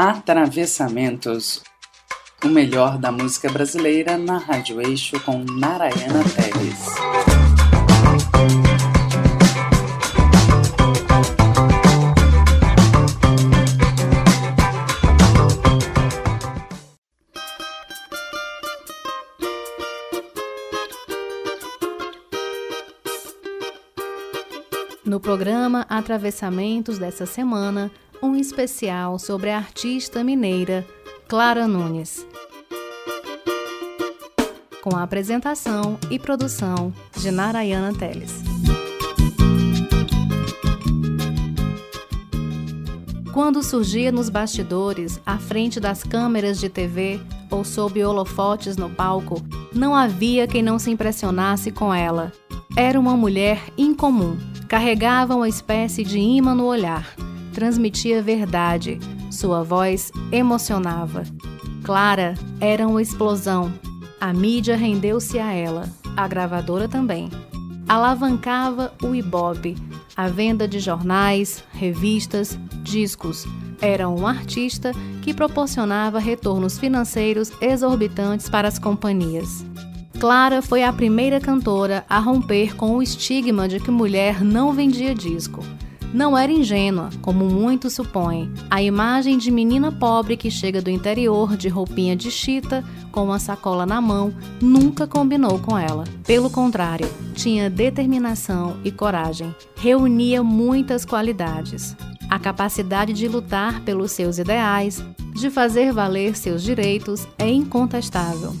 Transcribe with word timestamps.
Atravessamentos, 0.00 1.60
o 2.44 2.46
melhor 2.46 2.98
da 2.98 3.10
música 3.10 3.50
brasileira 3.50 4.16
na 4.16 4.38
Rádio 4.38 4.80
Eixo 4.80 5.18
com 5.24 5.42
Narayana 5.42 6.22
Teles. 6.22 6.86
No 25.04 25.18
programa 25.18 25.84
Atravessamentos 25.88 26.98
dessa 26.98 27.26
semana, 27.26 27.90
um 28.22 28.34
especial 28.34 29.18
sobre 29.18 29.50
a 29.50 29.56
artista 29.56 30.24
mineira 30.24 30.86
Clara 31.28 31.68
Nunes. 31.68 32.26
Com 34.82 34.96
a 34.96 35.02
apresentação 35.02 35.98
e 36.10 36.18
produção 36.18 36.92
de 37.16 37.30
Narayana 37.30 37.96
Teles. 37.96 38.42
Quando 43.32 43.62
surgia 43.62 44.10
nos 44.10 44.28
bastidores, 44.28 45.20
à 45.24 45.38
frente 45.38 45.78
das 45.78 46.02
câmeras 46.02 46.58
de 46.58 46.68
TV 46.68 47.20
ou 47.50 47.64
sob 47.64 48.02
holofotes 48.04 48.76
no 48.76 48.90
palco, 48.90 49.40
não 49.72 49.94
havia 49.94 50.48
quem 50.48 50.62
não 50.62 50.78
se 50.78 50.90
impressionasse 50.90 51.70
com 51.70 51.94
ela. 51.94 52.32
Era 52.76 52.98
uma 52.98 53.16
mulher 53.16 53.62
incomum, 53.76 54.36
carregava 54.66 55.36
uma 55.36 55.48
espécie 55.48 56.02
de 56.02 56.18
imã 56.18 56.54
no 56.54 56.64
olhar 56.64 57.27
transmitia 57.58 58.22
verdade, 58.22 59.00
sua 59.32 59.64
voz 59.64 60.12
emocionava. 60.30 61.24
Clara 61.82 62.34
era 62.60 62.86
uma 62.86 63.02
explosão. 63.02 63.72
A 64.20 64.32
mídia 64.32 64.76
rendeu-se 64.76 65.40
a 65.40 65.52
ela, 65.52 65.88
a 66.16 66.28
gravadora 66.28 66.86
também. 66.86 67.28
Alavancava 67.88 68.94
o 69.02 69.12
Ibope, 69.12 69.76
a 70.16 70.28
venda 70.28 70.68
de 70.68 70.78
jornais, 70.78 71.64
revistas, 71.72 72.56
discos. 72.84 73.44
Era 73.80 74.08
um 74.08 74.24
artista 74.24 74.92
que 75.22 75.34
proporcionava 75.34 76.20
retornos 76.20 76.78
financeiros 76.78 77.50
exorbitantes 77.60 78.48
para 78.48 78.68
as 78.68 78.78
companhias. 78.78 79.66
Clara 80.20 80.62
foi 80.62 80.84
a 80.84 80.92
primeira 80.92 81.40
cantora 81.40 82.04
a 82.08 82.20
romper 82.20 82.76
com 82.76 82.94
o 82.94 83.02
estigma 83.02 83.66
de 83.66 83.80
que 83.80 83.90
mulher 83.90 84.44
não 84.44 84.72
vendia 84.72 85.12
disco 85.12 85.60
não 86.12 86.36
era 86.36 86.50
ingênua, 86.50 87.10
como 87.20 87.44
muitos 87.44 87.94
supõem. 87.94 88.50
A 88.70 88.82
imagem 88.82 89.36
de 89.36 89.50
menina 89.50 89.92
pobre 89.92 90.36
que 90.36 90.50
chega 90.50 90.80
do 90.80 90.90
interior 90.90 91.56
de 91.56 91.68
roupinha 91.68 92.16
de 92.16 92.30
chita, 92.30 92.84
com 93.12 93.24
uma 93.24 93.38
sacola 93.38 93.84
na 93.84 94.00
mão, 94.00 94.32
nunca 94.60 95.06
combinou 95.06 95.58
com 95.58 95.76
ela. 95.76 96.04
Pelo 96.26 96.48
contrário, 96.48 97.08
tinha 97.34 97.68
determinação 97.68 98.76
e 98.84 98.90
coragem. 98.90 99.54
Reunia 99.76 100.42
muitas 100.42 101.04
qualidades. 101.04 101.96
A 102.30 102.38
capacidade 102.38 103.12
de 103.12 103.28
lutar 103.28 103.80
pelos 103.82 104.12
seus 104.12 104.38
ideais, 104.38 105.04
de 105.34 105.50
fazer 105.50 105.92
valer 105.92 106.36
seus 106.36 106.62
direitos, 106.62 107.26
é 107.38 107.48
incontestável. 107.48 108.54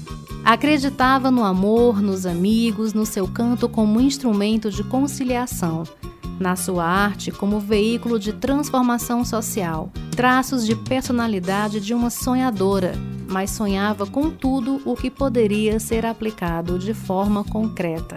Acreditava 0.44 1.30
no 1.30 1.44
amor, 1.44 2.00
nos 2.00 2.24
amigos, 2.24 2.94
no 2.94 3.04
seu 3.04 3.28
canto 3.28 3.68
como 3.68 4.00
instrumento 4.00 4.70
de 4.70 4.82
conciliação 4.84 5.84
na 6.38 6.56
sua 6.56 6.84
arte 6.84 7.30
como 7.30 7.60
veículo 7.60 8.18
de 8.18 8.32
transformação 8.32 9.24
social, 9.24 9.90
traços 10.10 10.64
de 10.64 10.74
personalidade 10.74 11.80
de 11.80 11.94
uma 11.94 12.10
sonhadora, 12.10 12.92
mas 13.28 13.50
sonhava 13.50 14.06
com 14.06 14.30
tudo 14.30 14.80
o 14.84 14.94
que 14.94 15.10
poderia 15.10 15.78
ser 15.78 16.06
aplicado 16.06 16.78
de 16.78 16.94
forma 16.94 17.44
concreta. 17.44 18.16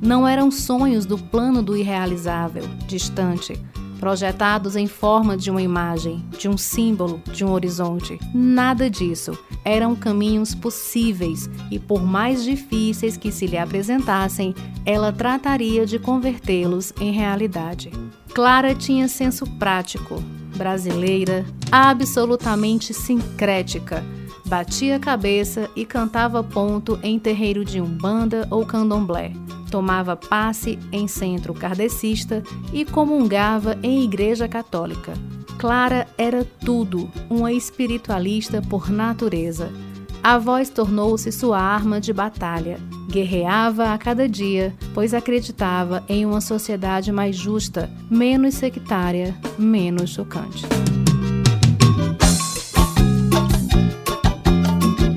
Não 0.00 0.26
eram 0.26 0.50
sonhos 0.50 1.04
do 1.04 1.18
plano 1.18 1.62
do 1.62 1.76
irrealizável, 1.76 2.64
distante, 2.86 3.60
projetados 4.00 4.76
em 4.76 4.86
forma 4.86 5.36
de 5.36 5.50
uma 5.50 5.60
imagem, 5.60 6.24
de 6.38 6.48
um 6.48 6.56
símbolo, 6.56 7.22
de 7.30 7.44
um 7.44 7.52
horizonte. 7.52 8.18
Nada 8.34 8.88
disso. 8.88 9.38
Eram 9.62 9.94
caminhos 9.94 10.54
possíveis 10.54 11.50
e, 11.70 11.78
por 11.78 12.02
mais 12.02 12.42
difíceis 12.42 13.18
que 13.18 13.30
se 13.30 13.46
lhe 13.46 13.58
apresentassem, 13.58 14.54
ela 14.86 15.12
trataria 15.12 15.84
de 15.84 15.98
convertê-los 15.98 16.94
em 16.98 17.12
realidade. 17.12 17.92
Clara 18.34 18.74
tinha 18.74 19.06
senso 19.06 19.44
prático, 19.58 20.22
brasileira, 20.56 21.44
absolutamente 21.70 22.94
sincrética. 22.94 24.02
Batia 24.46 24.96
a 24.96 24.98
cabeça 24.98 25.68
e 25.76 25.84
cantava 25.84 26.42
ponto 26.42 26.98
em 27.02 27.18
terreiro 27.18 27.64
de 27.66 27.80
umbanda 27.80 28.48
ou 28.50 28.64
candomblé 28.64 29.32
tomava 29.70 30.16
passe 30.16 30.78
em 30.92 31.06
centro 31.06 31.54
kardecista 31.54 32.42
e 32.72 32.84
comungava 32.84 33.78
em 33.82 34.02
igreja 34.02 34.48
católica. 34.48 35.14
Clara 35.56 36.08
era 36.16 36.44
tudo, 36.44 37.10
uma 37.28 37.52
espiritualista 37.52 38.60
por 38.62 38.90
natureza. 38.90 39.70
A 40.22 40.38
voz 40.38 40.68
tornou-se 40.68 41.30
sua 41.32 41.58
arma 41.58 42.00
de 42.00 42.12
batalha. 42.12 42.78
Guerreava 43.08 43.92
a 43.92 43.98
cada 43.98 44.28
dia, 44.28 44.74
pois 44.94 45.14
acreditava 45.14 46.04
em 46.08 46.24
uma 46.26 46.40
sociedade 46.40 47.10
mais 47.10 47.36
justa, 47.36 47.90
menos 48.10 48.54
sectária, 48.54 49.34
menos 49.58 50.10
chocante. 50.10 50.66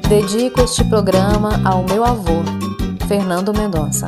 Dedico 0.08 0.62
este 0.62 0.84
programa 0.84 1.60
ao 1.66 1.84
meu 1.84 2.04
avô, 2.04 2.44
Fernando 3.08 3.54
Mendonça. 3.54 4.08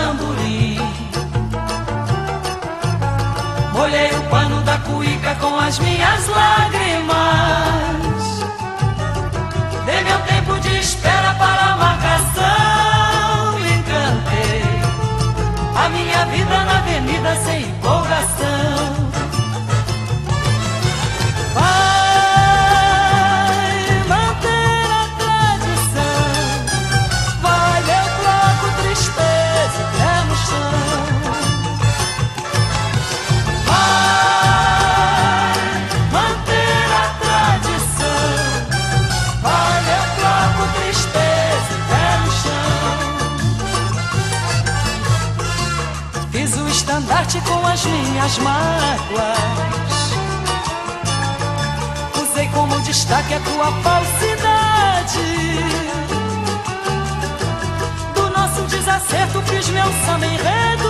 O 4.09 4.29
pano 4.29 4.61
da 4.63 4.77
cuíca 4.79 5.35
com 5.35 5.59
as 5.59 5.77
minhas 5.79 6.27
lágrimas. 6.27 6.60
Minhas 48.21 48.37
mágoas. 48.37 50.13
Usei 52.21 52.47
como 52.49 52.79
destaque 52.81 53.33
a 53.33 53.39
tua 53.39 53.71
falsidade. 53.81 55.59
Do 58.13 58.29
nosso 58.29 58.61
desacerto 58.63 59.41
fiz 59.47 59.67
meu 59.69 59.87
samba 60.05 60.25
enredo. 60.25 60.80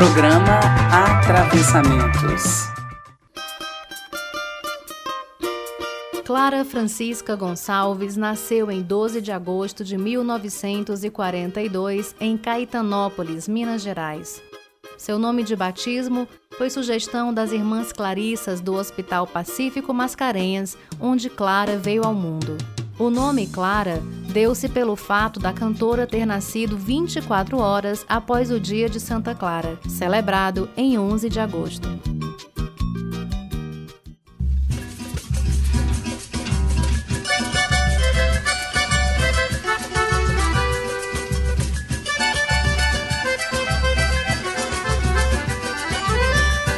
Programa 0.00 0.58
Atravessamentos. 0.90 2.64
Clara 6.24 6.64
Francisca 6.64 7.36
Gonçalves 7.36 8.16
nasceu 8.16 8.70
em 8.70 8.80
12 8.80 9.20
de 9.20 9.30
agosto 9.30 9.84
de 9.84 9.98
1942 9.98 12.14
em 12.18 12.38
Caetanópolis, 12.38 13.46
Minas 13.46 13.82
Gerais. 13.82 14.42
Seu 14.96 15.18
nome 15.18 15.42
de 15.42 15.54
batismo 15.54 16.26
foi 16.56 16.70
sugestão 16.70 17.34
das 17.34 17.52
irmãs 17.52 17.92
Clarissas 17.92 18.62
do 18.62 18.72
Hospital 18.72 19.26
Pacífico 19.26 19.92
Mascarenhas, 19.92 20.78
onde 20.98 21.28
Clara 21.28 21.76
veio 21.76 22.04
ao 22.04 22.14
mundo. 22.14 22.56
O 23.00 23.08
nome 23.08 23.46
Clara 23.46 24.02
deu-se 24.30 24.68
pelo 24.68 24.94
fato 24.94 25.40
da 25.40 25.54
cantora 25.54 26.06
ter 26.06 26.26
nascido 26.26 26.76
24 26.76 27.56
horas 27.56 28.04
após 28.06 28.50
o 28.50 28.60
dia 28.60 28.90
de 28.90 29.00
Santa 29.00 29.34
Clara, 29.34 29.80
celebrado 29.88 30.68
em 30.76 30.98
11 30.98 31.30
de 31.30 31.40
agosto. 31.40 31.88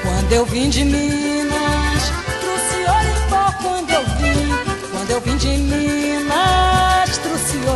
Quando 0.04 0.32
eu 0.32 0.46
vim 0.46 0.70
de 0.70 0.84
Minas, 0.84 1.21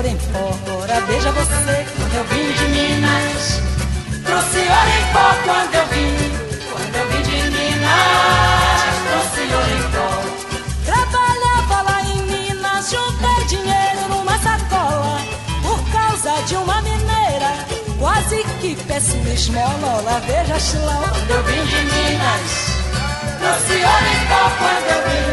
ouro 0.07 0.09
em 0.09 0.17
pó. 0.33 0.57
Ora, 0.73 1.01
você, 1.01 1.87
quando 1.97 2.15
eu 2.15 2.25
vim 2.25 2.53
de 2.53 2.65
Minas, 2.69 3.61
trouxe 4.25 4.59
ouro 4.59 4.91
em 4.91 5.13
pó. 5.13 5.35
Quando 5.45 5.75
eu 5.75 5.87
vim, 5.87 6.15
quando 6.71 6.95
eu 6.95 7.07
vim 7.09 7.23
de 7.23 7.51
Minas, 7.51 8.83
trouxe 9.09 9.41
ouro 9.55 9.71
em 9.71 9.83
pó. 9.93 10.11
Trabalhava 10.85 11.83
lá 11.83 12.03
em 12.03 12.23
Minas, 12.23 12.91
juntei 12.91 13.45
dinheiro 13.47 14.09
numa 14.09 14.39
sacola, 14.39 15.21
por 15.63 15.81
causa 15.91 16.43
de 16.43 16.57
uma 16.57 16.81
mineira 16.83 17.67
quase 17.99 18.45
que 18.61 18.77
peço 18.87 19.17
esmola. 19.35 19.67
Olha, 19.83 20.21
veja 20.21 20.79
lá 20.85 21.09
quando 21.09 21.31
eu 21.31 21.43
vim 21.45 21.65
de 21.67 21.77
Minas. 21.77 22.77
Trouxe 23.39 23.75
ouro 23.85 24.07
em 24.07 24.27
pó 24.27 24.51
quando 24.59 24.89
eu 24.89 25.01
vim, 25.09 25.27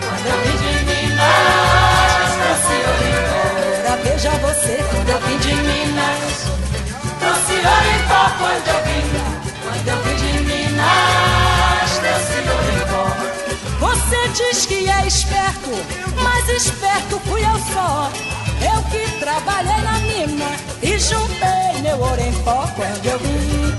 quando 0.00 0.26
eu 0.26 0.38
vim 0.42 0.56
de 0.56 0.72
Minas. 0.84 1.26
Trouxe 2.36 2.74
ouro 2.74 3.04
em 3.04 3.50
pó. 3.50 3.55
Você 4.28 4.84
quando 4.90 5.08
eu 5.08 5.20
vim 5.20 5.38
de 5.38 5.54
Minas. 5.54 6.46
Trouxe 7.20 7.54
em 7.54 8.08
pó 8.08 8.28
quando 8.38 8.68
eu 8.68 8.84
vim, 8.84 9.06
quando 9.62 9.88
eu 9.88 10.02
vim 10.02 10.16
de 10.16 10.32
Minas. 10.44 11.90
Trouxe 12.00 12.38
em 12.40 12.80
pó. 12.90 13.86
Você 13.86 14.28
diz 14.28 14.66
que 14.66 14.90
é 14.90 15.06
esperto, 15.06 15.70
mas 16.22 16.48
esperto 16.48 17.20
fui 17.20 17.40
eu 17.40 17.58
só. 17.72 18.10
Eu 18.60 18.82
que 18.84 19.18
trabalhei 19.20 19.80
na 19.82 19.98
mina 20.00 20.56
e 20.82 20.98
juntei 20.98 21.82
meu 21.82 21.98
ouro 22.00 22.20
em 22.20 22.32
pó 22.42 22.66
quando 22.74 23.06
eu 23.06 23.18
vim, 23.20 23.74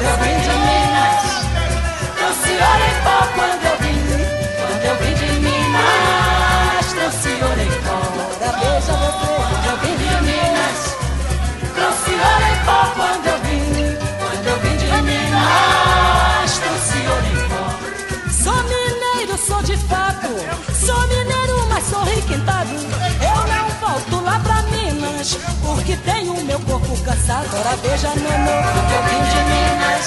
quando 0.00 0.08
eu 0.08 0.16
vim 0.16 0.36
de 0.40 0.54
Minas. 0.64 1.22
Trouxe 2.16 2.52
pó 3.04 3.16
quando 3.34 3.64
eu 3.64 3.76
vim. 3.80 4.00
Quando 4.56 4.84
eu 4.84 4.96
vim 4.96 5.14
de 5.14 5.28
Minas. 5.40 6.86
Trouxe 6.94 7.28
você 7.28 7.40
quando 7.84 8.06
eu 9.66 9.76
vim 9.78 9.96
de 9.96 10.10
Minas. 10.24 10.80
Trouxe 11.74 12.12
pó 12.64 12.80
quando 12.96 13.26
eu 13.26 13.38
vim. 13.40 13.96
Quando 14.18 14.46
eu 14.46 14.56
vim 14.60 14.76
de 14.76 14.90
Minas. 15.02 16.50
Trouxe 16.60 17.00
pó. 17.48 17.64
Sou 18.30 18.58
mineiro, 18.64 19.36
sou 19.38 19.62
de 19.62 19.76
fato. 19.76 20.28
Sou 20.74 21.00
mineiro, 21.08 21.66
mas 21.68 21.84
sou 21.84 22.02
requintado. 22.04 22.59
Minas, 25.20 25.38
porque 25.62 25.96
tenho 25.98 26.34
meu 26.44 26.58
corpo 26.60 26.96
cansado. 27.02 27.46
Ora 27.52 27.76
veja, 27.76 28.08
nono, 28.08 28.16
que 28.88 28.94
eu 28.94 29.02
vim 29.04 29.22
de 29.28 29.40
Minas. 29.50 30.06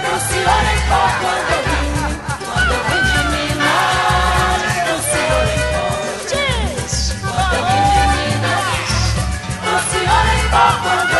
Trouxe 0.00 0.38
ouro 0.38 0.70
em 0.70 0.80
pó 0.88 1.02
quando 1.20 1.50
eu 1.50 1.62
vim, 1.66 1.90
quando 2.44 2.70
eu 2.70 2.82
vim 2.84 3.02
de 3.10 3.22
Minas. 3.32 4.70
Trouxe 4.86 5.18
ouro 5.32 5.50
em 5.50 5.62
pó. 5.72 5.82
Quando 7.32 7.54
eu 7.56 7.62
vim 7.66 7.82
de 7.92 8.04
Minas. 8.14 8.78
Trouxe 9.64 9.98
ouro 9.98 10.30
em 10.30 10.46
pó 10.50 10.66
quando 10.82 11.00
eu 11.00 11.06
vim, 11.06 11.11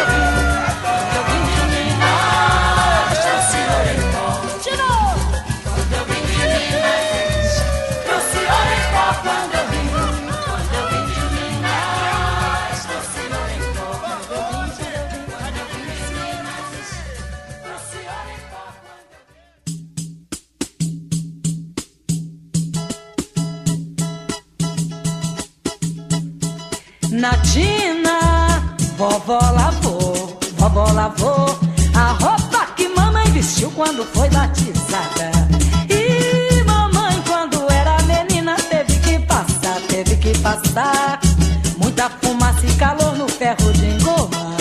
fumaça 42.62 42.66
e 42.66 42.74
calor 42.76 43.16
no 43.16 43.28
ferro 43.28 43.72
de 43.72 43.86
engomar. 43.86 44.56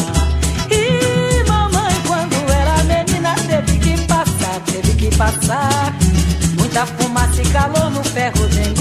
E 0.69 1.43
mamãe, 1.47 1.93
quando 2.07 2.35
era 2.51 2.83
menina, 2.83 3.35
teve 3.35 3.79
que 3.79 4.07
passar, 4.07 4.59
teve 4.65 4.93
que 4.95 5.15
passar 5.15 5.93
muita 6.57 6.85
fumaça 6.85 7.41
e 7.41 7.45
calor 7.49 7.91
no 7.91 8.03
ferro 8.03 8.47
de 8.49 8.59
engomar. 8.61 8.80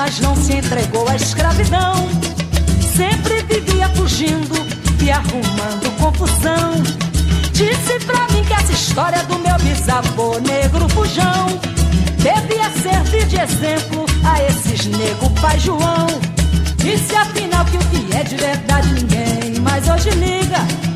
mas 0.00 0.18
não 0.18 0.34
se 0.34 0.54
entregou 0.54 1.06
à 1.10 1.14
escravidão. 1.14 2.08
Sempre 2.96 3.42
vivia 3.42 3.86
fugindo 3.90 4.54
e 5.02 5.10
arrumando 5.10 5.94
confusão. 5.98 6.72
Disse 7.52 7.98
pra 8.06 8.26
mim 8.28 8.42
que 8.42 8.54
essa 8.54 8.72
história 8.72 9.22
do 9.24 9.38
meu 9.38 9.54
bisavô 9.58 10.38
negro 10.38 10.88
fujão 10.88 11.48
devia 12.16 12.70
servir 12.80 13.26
de 13.26 13.40
exemplo 13.40 14.06
a 14.24 14.42
esses 14.44 14.86
negros 14.86 15.38
pai 15.38 15.60
João. 15.60 16.06
Disse 16.78 17.14
afinal 17.14 17.66
que 17.66 17.76
o 17.76 17.80
que 17.80 18.16
é 18.16 18.24
de 18.24 18.36
verdade 18.36 18.94
ninguém 18.94 19.60
mais 19.60 19.86
hoje 19.86 20.08
liga. 20.12 20.89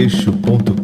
eixo.com.br. 0.00 0.80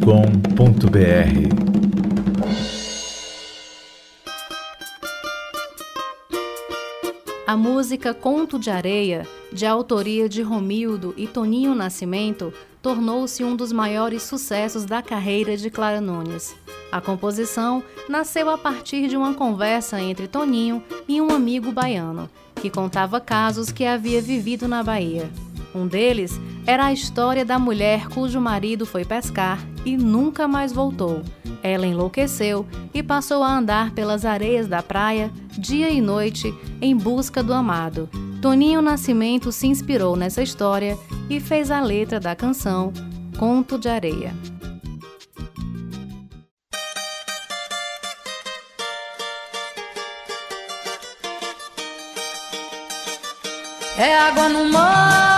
A 7.47 7.57
música 7.57 8.13
Conto 8.13 8.59
de 8.59 8.69
Areia, 8.69 9.27
de 9.51 9.65
autoria 9.65 10.29
de 10.29 10.43
Romildo 10.43 11.15
e 11.17 11.27
Toninho 11.27 11.75
Nascimento, 11.75 12.53
tornou-se 12.83 13.43
um 13.43 13.57
dos 13.57 13.73
maiores 13.73 14.23
sucessos 14.23 14.85
da 14.85 15.01
carreira 15.01 15.57
de 15.57 15.71
Clara 15.71 16.03
Nunes. 16.03 16.55
A 16.93 17.01
composição 17.01 17.83
nasceu 18.11 18.51
a 18.51 18.59
partir 18.59 19.09
de 19.09 19.17
uma 19.17 19.33
conversa 19.33 19.99
entre 19.99 20.29
Toninho 20.29 20.85
e 21.09 21.23
um 21.23 21.31
amigo 21.31 21.73
baiano, 21.73 22.29
que 22.57 22.69
contava 22.69 23.19
casos 23.19 23.73
que 23.73 23.87
havia 23.87 24.21
vivido 24.21 24.69
na 24.69 24.83
Bahia. 24.83 25.31
Um 25.77 25.87
deles 25.87 26.41
era 26.67 26.87
a 26.87 26.93
história 26.93 27.45
da 27.45 27.59
mulher 27.59 28.09
cujo 28.09 28.41
marido 28.41 28.87
foi 28.87 29.05
pescar 29.05 29.61
e 29.85 29.95
nunca 29.95 30.49
mais 30.49 30.73
voltou. 30.73 31.21
Ela 31.63 31.87
enlouqueceu 31.87 32.67
e 32.95 33.03
passou 33.03 33.43
a 33.43 33.59
andar 33.59 33.91
pelas 33.91 34.25
areias 34.25 34.67
da 34.67 34.83
praia, 34.83 35.31
dia 35.59 35.91
e 35.91 36.01
noite, 36.01 36.55
em 36.81 36.97
busca 36.97 37.43
do 37.43 37.53
amado. 37.53 38.09
Toninho 38.41 38.81
Nascimento 38.81 39.53
se 39.53 39.67
inspirou 39.67 40.17
nessa 40.17 40.43
história 40.43 40.97
e 41.29 41.41
fez 41.41 41.71
a 41.71 41.81
letra 41.83 42.19
da 42.19 42.35
canção 42.35 42.91
Conto 43.39 43.79
de 43.79 43.91
Areia. 43.91 44.35
É 53.99 54.19
água 54.19 54.49
no 54.49 54.73
mar 54.73 55.36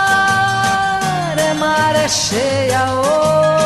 cheia 2.09 2.91
hoje. 2.95 3.58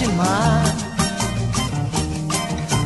de 0.00 0.08
mar. 0.12 0.64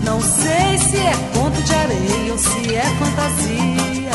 Não 0.03 0.20
sei 0.20 0.79
se 0.79 0.96
é 0.96 1.14
conto 1.33 1.62
de 1.62 1.72
areia 1.72 2.33
ou 2.33 2.38
se 2.38 2.74
é 2.74 2.85
fantasia. 2.98 4.11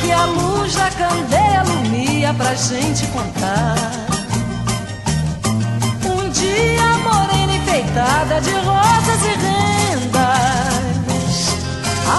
Que 0.00 0.10
a 0.10 0.24
luz 0.24 0.74
da 0.74 0.90
candeia 0.90 1.64
ilumina 1.66 2.32
pra 2.32 2.54
gente 2.54 3.06
contar. 3.08 3.76
Um 6.06 6.30
dia 6.30 6.98
morena 7.04 7.56
enfeitada 7.56 8.40
de 8.40 8.52
rosas 8.52 9.22
e 9.26 9.34
rendas. 9.46 10.32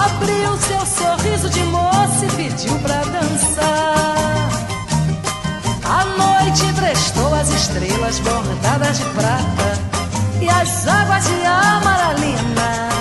Abriu 0.04 0.56
seu 0.68 0.86
sorriso 0.86 1.50
de 1.50 1.64
moça 1.64 2.26
e 2.26 2.28
pediu 2.36 2.78
pra 2.78 3.02
dançar. 3.02 4.48
A 5.84 6.04
noite 6.04 6.72
prestou 6.74 7.23
as 7.44 7.50
estrelas 7.50 8.20
bordadas 8.20 8.98
de 8.98 9.04
prata 9.10 9.78
e 10.40 10.48
as 10.48 10.88
águas 10.88 11.24
de 11.24 11.44
amaralina. 11.44 12.93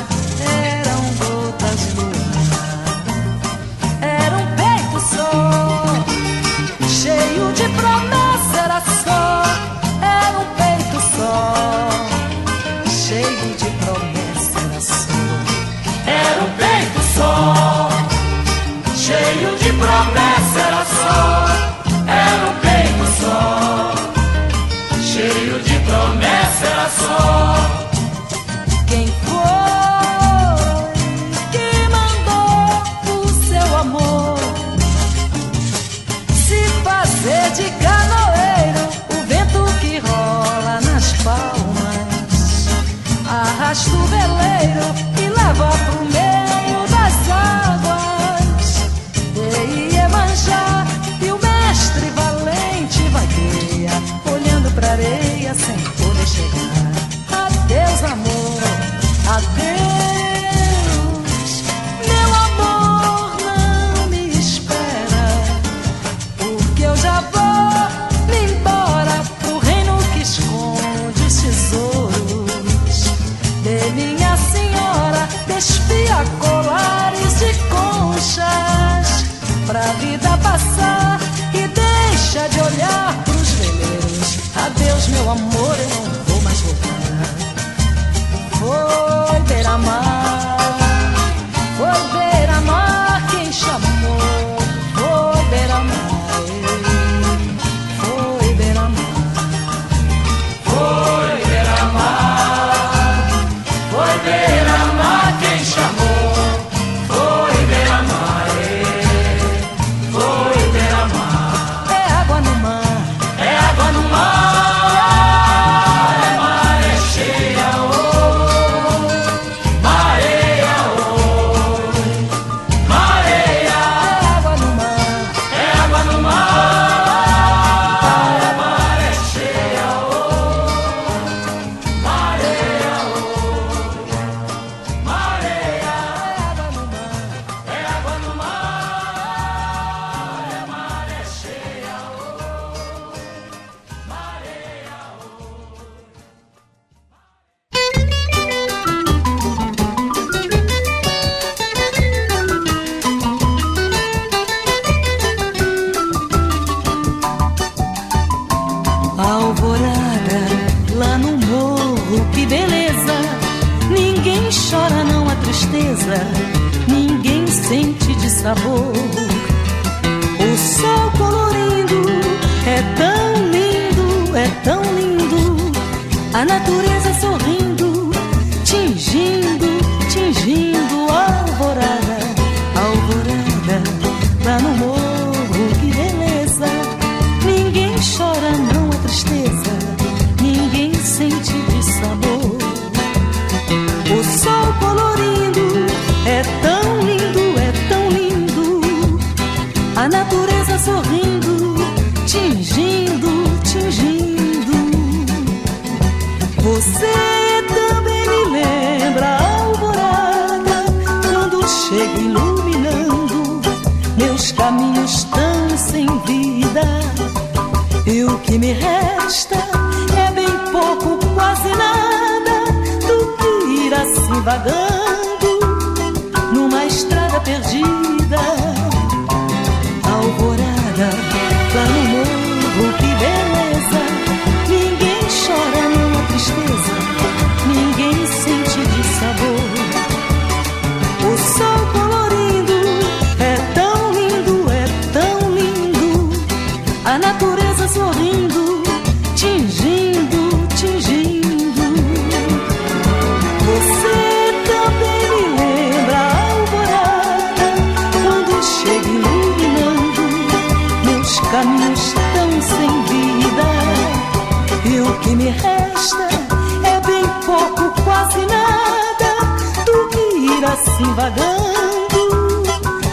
Assim 271.03 271.13
vagando 271.15 272.63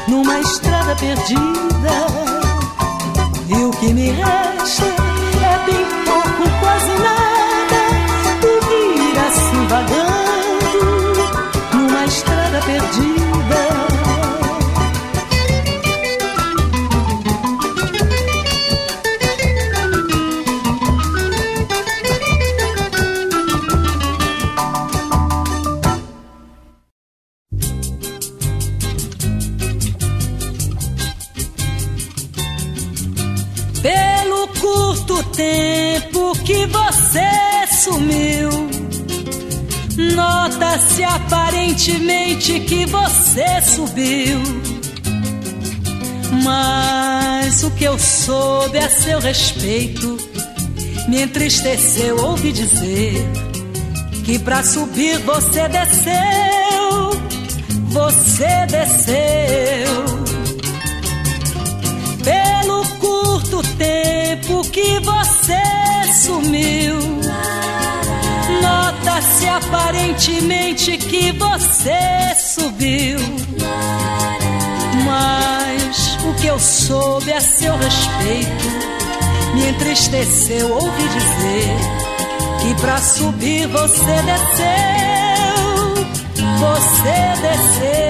numa 0.08 0.40
estrada 0.40 0.94
perdida. 0.96 1.40
E 3.48 3.64
o 3.64 3.70
que 3.72 3.92
me 3.92 4.10
resta 4.10 4.84
é 4.84 5.66
bem 5.66 5.86
pouco, 6.04 6.60
quase 6.60 7.02
nada. 7.02 7.29
Aparentemente 41.80 42.60
que 42.60 42.84
você 42.84 43.62
subiu. 43.62 44.38
Mas 46.44 47.62
o 47.62 47.70
que 47.70 47.84
eu 47.84 47.98
soube 47.98 48.76
a 48.76 48.90
seu 48.90 49.18
respeito 49.18 50.18
me 51.08 51.22
entristeceu. 51.22 52.18
Ouvi 52.18 52.52
dizer 52.52 53.26
que 54.24 54.38
pra 54.38 54.62
subir 54.62 55.18
você 55.20 55.68
desceu, 55.68 57.10
você 57.88 58.66
desceu 58.66 60.04
pelo 62.22 62.84
curto 62.98 63.62
tempo 63.78 64.62
que 64.70 64.98
você 65.00 65.62
sumiu. 66.24 66.98
Nota-se 68.60 69.48
aparentemente 69.48 70.98
que 71.10 71.32
você 71.32 72.34
subiu. 72.36 73.18
Mas 75.04 76.16
o 76.24 76.34
que 76.40 76.46
eu 76.46 76.58
soube 76.58 77.32
a 77.32 77.40
seu 77.40 77.76
respeito 77.76 78.68
me 79.54 79.68
entristeceu. 79.70 80.72
Ouvi 80.72 81.08
dizer 81.08 81.76
que 82.60 82.80
pra 82.80 82.98
subir 82.98 83.66
você 83.66 84.22
desceu. 84.22 85.60
Você 86.60 87.42
desceu. 87.42 88.09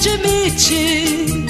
Admite. 0.00 1.44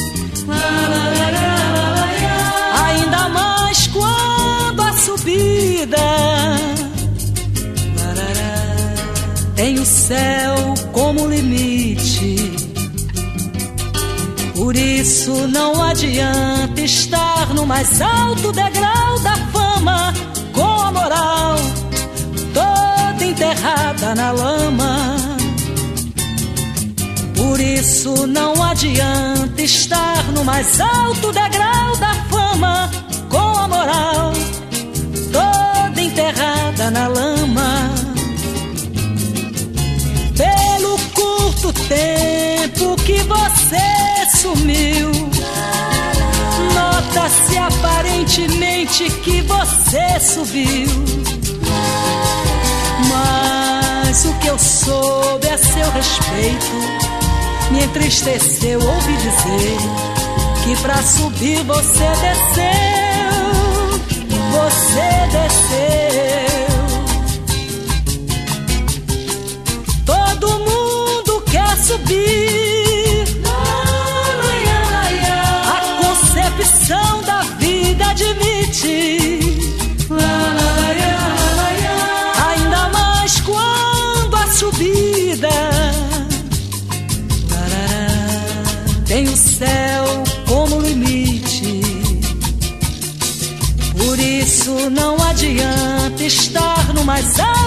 Ainda 2.84 3.28
mais 3.28 3.86
quando 3.86 4.82
a 4.82 4.92
subida 4.92 5.96
tem 9.54 9.78
o 9.78 9.84
céu 9.84 10.74
como 10.92 11.28
limite. 11.28 12.56
Por 14.54 14.76
isso 14.76 15.46
não 15.48 15.82
adianta 15.82 16.80
estar 16.80 17.54
no 17.54 17.64
mais 17.64 18.00
alto 18.02 18.52
degrau 18.52 19.18
da 19.20 19.36
fama 19.52 20.12
com 20.52 20.80
a 20.80 20.92
moral 20.92 21.56
toda 22.52 23.24
enterrada 23.24 24.14
na 24.14 24.32
lama. 24.32 25.19
Por 27.60 27.66
isso 27.66 28.26
não 28.26 28.62
adianta 28.62 29.60
estar 29.60 30.24
no 30.32 30.42
mais 30.42 30.80
alto 30.80 31.30
degrau 31.30 31.94
da 31.98 32.14
fama 32.30 32.90
com 33.28 33.36
a 33.36 33.68
moral 33.68 34.32
toda 35.30 36.00
enterrada 36.00 36.90
na 36.90 37.06
lama. 37.06 37.90
Pelo 40.38 40.98
curto 41.12 41.70
tempo 41.86 42.96
que 43.04 43.18
você 43.24 44.38
sumiu, 44.38 45.10
nota-se 46.72 47.58
aparentemente 47.58 49.10
que 49.22 49.42
você 49.42 50.18
subiu. 50.18 50.88
Mas 53.06 54.24
o 54.24 54.32
que 54.38 54.46
eu 54.46 54.58
soube 54.58 55.46
a 55.46 55.58
seu 55.58 55.90
respeito 55.90 57.09
me 57.70 57.84
entristeceu. 57.84 58.80
Ouvi 58.80 59.16
dizer 59.16 59.78
que 60.64 60.76
pra 60.82 61.02
subir 61.02 61.62
você 61.64 62.08
desceu, 62.20 63.50
você 64.52 65.10
desceu. 65.32 65.70
Todo 70.04 70.58
mundo 70.60 71.42
quer 71.50 71.76
subir. 71.78 72.69
Não 94.90 95.16
adianta 95.28 96.22
estar 96.22 96.94
no 96.94 97.04
mais 97.04 97.38
alto 97.38 97.59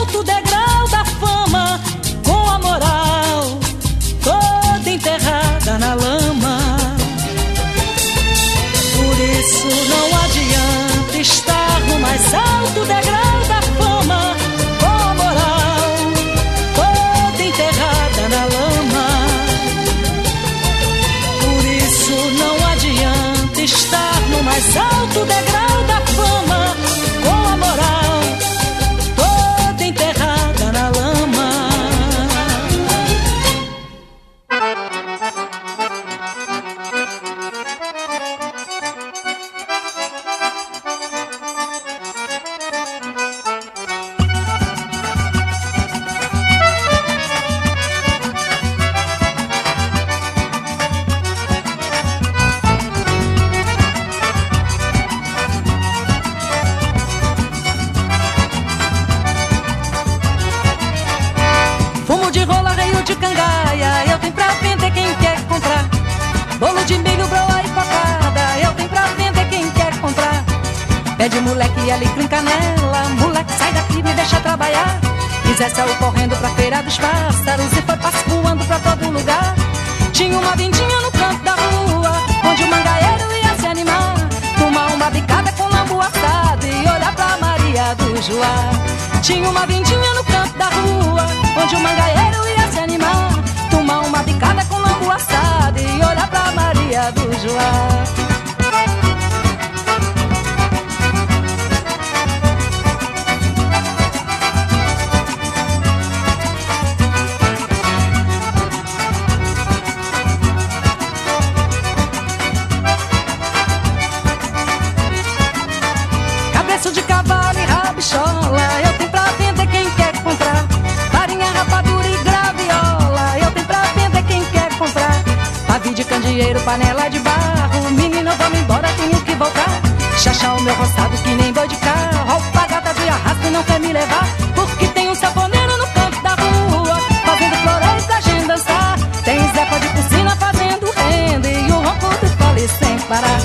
candeeiro, 126.13 126.59
panela 126.61 127.09
de 127.09 127.19
barro. 127.19 127.91
Menino, 127.91 128.31
vamos 128.37 128.59
embora, 128.59 128.87
tenho 128.97 129.19
que 129.21 129.33
voltar. 129.35 129.81
Chachar 130.17 130.55
o 130.55 130.61
meu 130.61 130.75
roçado 130.75 131.17
que 131.17 131.29
nem 131.29 131.51
boi 131.51 131.67
de 131.67 131.75
carro. 131.77 132.31
Roupa 132.31 132.67
gata 132.67 132.93
de 132.93 133.09
arrasto 133.09 133.49
não 133.51 133.63
quer 133.63 133.79
me 133.79 133.91
levar 133.91 134.25
Porque 134.55 134.87
tem 134.87 135.09
um 135.09 135.15
saponeiro 135.15 135.77
no 135.77 135.87
canto 135.87 136.21
da 136.21 136.35
rua 136.35 136.97
Fazendo 137.25 137.55
floreio 137.57 138.03
pra 138.03 138.21
gente 138.21 138.47
dançar. 138.47 138.95
Tem 139.25 139.39
Zepa 139.53 139.79
de 139.79 139.87
piscina 139.89 140.35
fazendo 140.37 140.91
renda 140.95 141.49
E 141.49 141.71
o 141.71 141.75
ronco 141.75 142.09
do 142.21 142.27
fole 142.37 142.67
sem 142.67 142.97
parar 143.07 143.42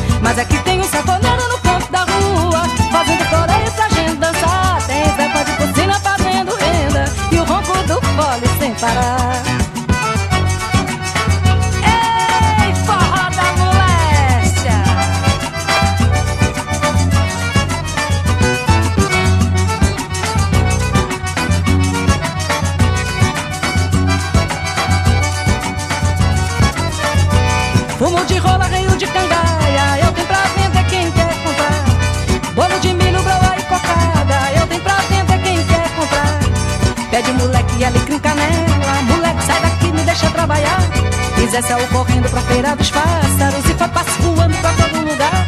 Saiu 41.60 41.88
correndo 41.88 42.30
pra 42.30 42.40
feira 42.42 42.76
dos 42.76 42.88
pássaros 42.90 43.64
E 43.64 43.74
foi 43.74 43.88
voando 44.20 44.56
pra 44.58 44.72
todo 44.74 45.10
lugar. 45.10 45.46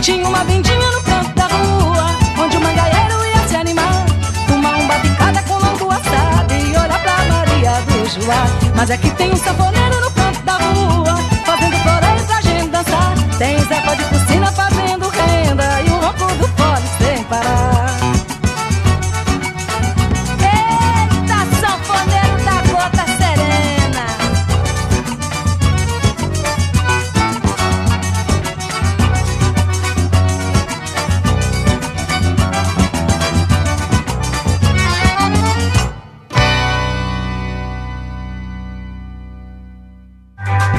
Tinha 0.00 0.26
uma 0.26 0.44
vendinha 0.44 0.90
no 0.92 1.02
canto 1.02 1.34
da 1.34 1.46
rua 1.46 2.06
Onde 2.38 2.56
o 2.56 2.60
mangaeiro 2.60 3.26
ia 3.26 3.48
se 3.48 3.56
animar. 3.56 4.06
Tomar 4.46 4.76
um 4.76 4.86
batucada 4.86 5.42
com 5.42 5.54
lambu 5.54 5.90
assado 5.90 6.54
E 6.54 6.76
olhar 6.76 7.02
pra 7.02 7.24
Maria 7.24 7.72
do 7.82 8.08
Joá. 8.08 8.46
Mas 8.76 8.90
é 8.90 8.96
tem 8.96 9.32
um 9.32 9.36
sanfoneiro 9.36 10.00
no 10.00 10.10
canto 10.12 10.40
da 10.42 10.52
rua 10.52 11.07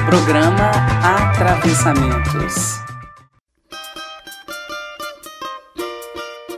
Programa 0.09 0.71
Atravessamentos. 1.03 2.79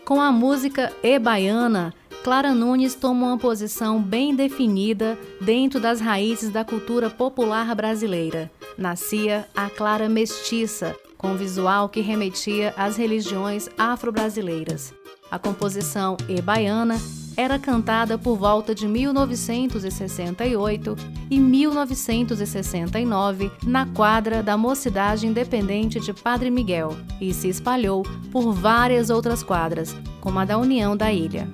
Com 0.06 0.22
a 0.22 0.32
música 0.32 0.94
E 1.04 1.20
Baiana, 1.20 1.94
Clara 2.24 2.56
Nunes 2.56 2.96
toma 2.96 3.28
uma 3.28 3.38
posição 3.38 4.02
bem 4.02 4.34
definida 4.34 5.20
dentro 5.42 5.82
das 5.82 6.00
raízes 6.00 6.50
da 6.50 6.64
cultura 6.64 7.10
popular 7.10 7.76
brasileira. 7.76 8.50
Nascia 8.78 9.46
a 9.54 9.70
Clara 9.70 10.08
mestiça, 10.08 10.96
com 11.18 11.36
visual 11.36 11.90
que 11.90 12.00
remetia 12.00 12.74
às 12.78 12.96
religiões 12.96 13.68
afro-brasileiras. 13.78 14.94
A 15.30 15.38
composição 15.38 16.16
E 16.30 16.42
Baiana 16.42 16.98
era 17.36 17.60
cantada 17.60 18.18
por 18.18 18.38
volta 18.38 18.74
de 18.76 18.88
1968 18.88 20.96
e 21.30 21.38
1969 21.40 23.52
na 23.66 23.86
quadra 23.86 24.42
da 24.44 24.58
Mocidade 24.58 25.28
Independente 25.28 26.00
de 26.00 26.14
Padre 26.14 26.50
Miguel 26.50 26.96
e 27.20 27.34
se 27.34 27.50
espalhou 27.50 28.04
por 28.32 28.54
várias 28.54 29.10
outras 29.10 29.44
quadras, 29.44 29.94
como 30.20 30.40
a 30.40 30.46
da 30.46 30.58
União 30.58 30.96
da 30.96 31.12
Ilha. 31.12 31.50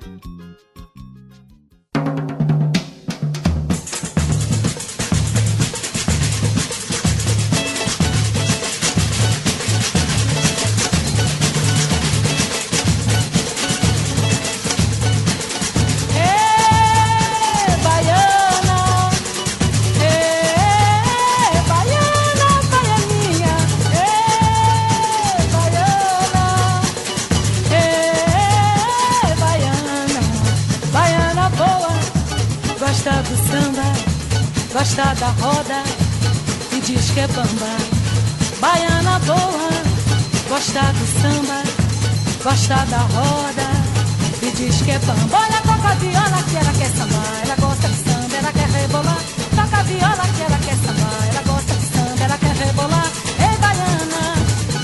Bamba. 45.06 45.38
Olha, 45.38 45.60
toca 45.62 45.88
a 45.90 45.94
viola 45.94 46.42
que 46.48 46.56
ela 46.56 46.72
quer 46.72 46.90
sambar, 46.90 47.40
ela 47.42 47.56
gosta 47.56 47.88
de 47.88 47.96
samba, 48.04 48.36
ela 48.36 48.52
quer 48.52 48.68
rebolar. 48.70 49.20
Toca 49.56 49.78
a 49.78 49.82
viola 49.82 50.24
que 50.34 50.42
ela 50.42 50.58
quer 50.58 50.76
sambar, 50.84 51.28
ela 51.30 51.42
gosta 51.42 51.74
de 51.74 51.86
samba, 51.92 52.24
ela 52.24 52.38
quer 52.38 52.56
rebolar. 52.64 53.08
Ei, 53.46 53.56
baiana, 53.62 54.22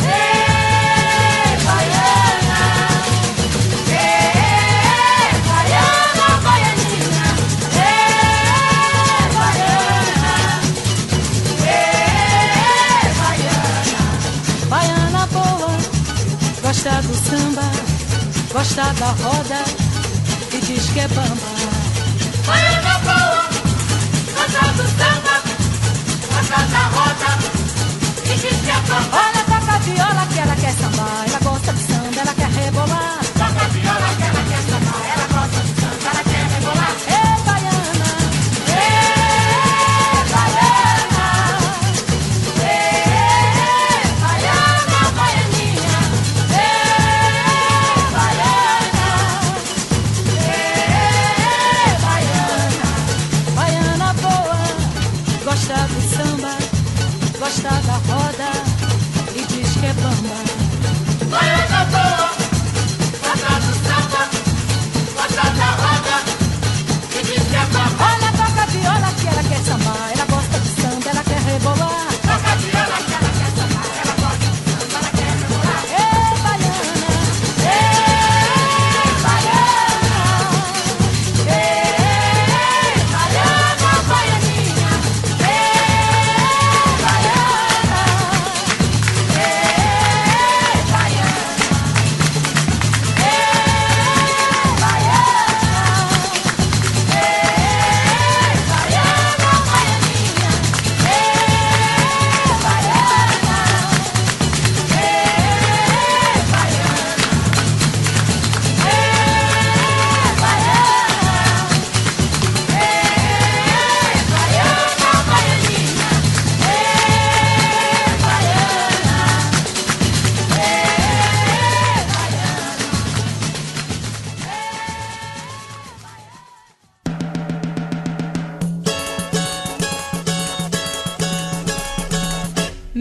ei, 0.02 1.56
baiana. 1.66 2.14
Gosta 16.62 17.02
do 17.02 17.14
samba, 17.14 17.66
gosta 18.52 18.92
da 18.94 19.10
roda 19.22 19.93
e 20.54 20.60
diz 20.60 20.88
que 20.90 21.00
é 21.00 21.08
bamba. 21.08 21.50
Baiana 22.46 22.98
boa, 23.00 23.44
gosta 24.34 24.72
do 24.76 24.84
samba, 24.98 25.36
gosta 26.32 26.58
da 26.72 26.82
roda 26.94 27.30
e 28.24 28.34
diz 28.36 28.60
que 28.60 28.70
é 28.70 28.80
bamba. 28.88 29.16
Olha, 29.16 29.42
toca 29.44 29.72
a 29.72 29.78
viola 29.78 30.26
que 30.32 30.38
ela 30.38 30.56
quer 30.56 30.72
sambar, 30.74 31.24
ela 31.26 31.40
gosta 31.40 31.72
de 31.72 31.82
samba, 31.82 31.93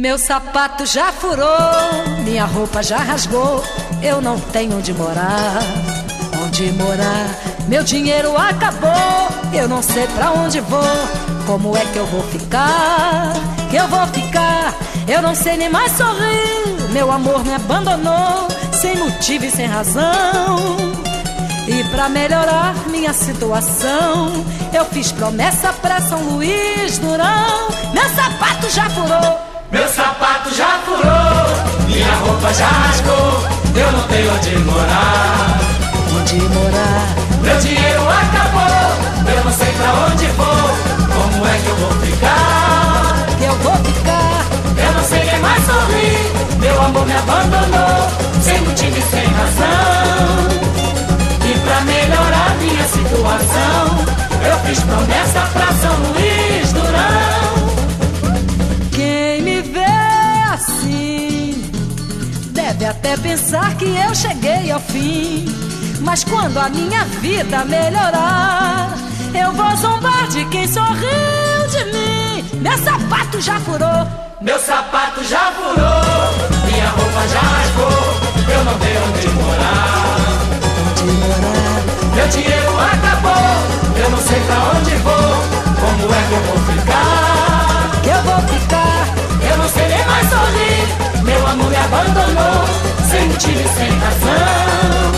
Meu 0.03 0.17
sapato 0.17 0.85
já 0.85 1.13
furou, 1.13 1.47
minha 2.25 2.43
roupa 2.43 2.83
já 2.83 2.97
rasgou, 2.97 3.63
eu 4.01 4.19
não 4.21 4.37
tenho 4.37 4.77
onde 4.77 4.93
morar. 4.93 5.63
Onde 6.45 6.73
morar? 6.73 7.29
Meu 7.69 7.85
dinheiro 7.85 8.35
acabou, 8.35 9.29
eu 9.53 9.65
não 9.69 9.81
sei 9.81 10.05
pra 10.07 10.33
onde 10.33 10.59
vou. 10.59 10.83
Como 11.45 11.77
é 11.77 11.85
que 11.85 11.95
eu 11.95 12.05
vou 12.07 12.21
ficar? 12.23 13.31
Que 13.71 13.77
eu 13.77 13.87
vou 13.87 14.05
ficar? 14.07 14.75
Eu 15.07 15.21
não 15.21 15.33
sei 15.33 15.55
nem 15.55 15.69
mais 15.69 15.93
sorrir. 15.93 16.91
Meu 16.91 17.09
amor 17.09 17.41
me 17.45 17.53
abandonou, 17.53 18.49
sem 18.73 18.97
motivo 18.97 19.45
e 19.45 19.51
sem 19.51 19.67
razão. 19.67 20.57
E 21.65 21.81
pra 21.85 22.09
melhorar 22.09 22.75
minha 22.89 23.13
situação, 23.13 24.45
eu 24.73 24.83
fiz 24.83 25.13
promessa 25.13 25.71
pra 25.71 26.01
São 26.01 26.19
Luís 26.23 26.97
Durão. 26.97 27.69
Meu 27.93 28.09
sapato 28.09 28.69
já 28.69 28.89
furou. 28.89 29.52
Meu 29.73 29.87
sapato 29.87 30.53
já 30.53 30.79
furou, 30.85 31.87
minha 31.87 32.15
roupa 32.17 32.53
já 32.53 32.67
rasgou, 32.67 33.43
eu 33.75 33.91
não 33.91 34.07
tenho 34.07 34.31
onde 34.31 34.55
morar. 34.59 35.59
Onde 36.15 36.35
morar? 36.35 37.07
Meu 37.41 37.57
dinheiro 37.57 38.01
acabou, 38.07 39.33
eu 39.35 39.43
não 39.43 39.51
sei 39.51 39.73
pra 39.73 39.93
onde 40.05 40.27
vou, 40.27 40.45
como 41.15 41.47
é 41.47 41.57
que 41.57 41.67
eu 41.69 41.75
vou 41.77 41.91
ficar? 42.01 43.25
Que 43.39 43.45
eu 43.45 43.55
vou 43.55 43.75
ficar? 43.77 44.45
Eu 44.77 44.93
não 44.93 45.03
sei 45.05 45.25
nem 45.25 45.39
mais 45.39 45.65
sorrir, 45.65 46.31
meu 46.59 46.79
amor 46.79 47.07
me 47.07 47.13
abandonou, 47.13 48.11
sem 48.43 48.61
motivo 48.61 48.95
e 48.95 49.01
sem 49.01 49.25
razão. 49.25 50.47
E 51.49 51.59
pra 51.61 51.81
melhorar 51.81 52.55
minha 52.59 52.87
situação, 52.89 54.05
eu 54.51 54.59
fiz 54.67 54.79
promessa 54.83 55.49
pra 55.51 55.73
São 55.81 55.95
Luís 56.11 56.71
Durão. 56.73 57.32
Deve 62.83 62.97
até 62.97 63.15
pensar 63.15 63.75
que 63.77 63.85
eu 63.85 64.13
cheguei 64.13 64.69
ao 64.69 64.79
fim. 64.81 65.45
Mas 66.01 66.25
quando 66.25 66.57
a 66.57 66.67
minha 66.67 67.05
vida 67.21 67.63
melhorar, 67.63 68.93
eu 69.33 69.53
vou 69.53 69.73
zombar 69.77 70.27
de 70.27 70.43
quem 70.47 70.67
sorriu 70.67 71.67
de 71.71 71.85
mim. 71.93 72.59
Meu 72.59 72.77
sapato 72.79 73.39
já 73.39 73.57
furou. 73.61 74.05
Meu 74.41 74.59
sapato 74.59 75.23
já 75.23 75.49
furou. 75.53 76.65
Minha 76.65 76.89
roupa 76.89 77.25
já 77.29 77.39
rasgou. 77.39 78.53
Eu 78.53 78.65
não 78.65 78.77
tenho 78.77 79.01
onde 79.07 79.29
morar. 79.29 80.17
Onde 80.89 81.03
morar? 81.03 82.15
Meu 82.15 82.27
dinheiro 82.27 82.79
acabou. 82.79 84.03
Eu 84.03 84.09
não 84.09 84.17
sei 84.17 84.39
pra 84.41 84.57
onde 84.77 84.95
vou. 84.95 85.13
Como 85.79 86.13
é 86.13 86.21
que 86.27 86.33
eu 86.33 86.43
vou 86.43 86.57
ficar? 86.75 88.01
Que 88.03 88.09
eu 88.09 88.23
vou 88.23 88.41
ficar. 88.49 89.07
Eu 89.49 89.57
não 89.57 89.69
sei 89.69 89.87
nem 89.87 90.05
mais 90.05 90.29
sorrir. 90.29 91.02
Amor 91.53 91.69
me 91.69 91.75
abandonou, 91.75 92.65
sem 93.11 93.27
motivo 93.27 93.59
e 93.59 93.67
sem 93.77 93.91
razão. 93.99 95.11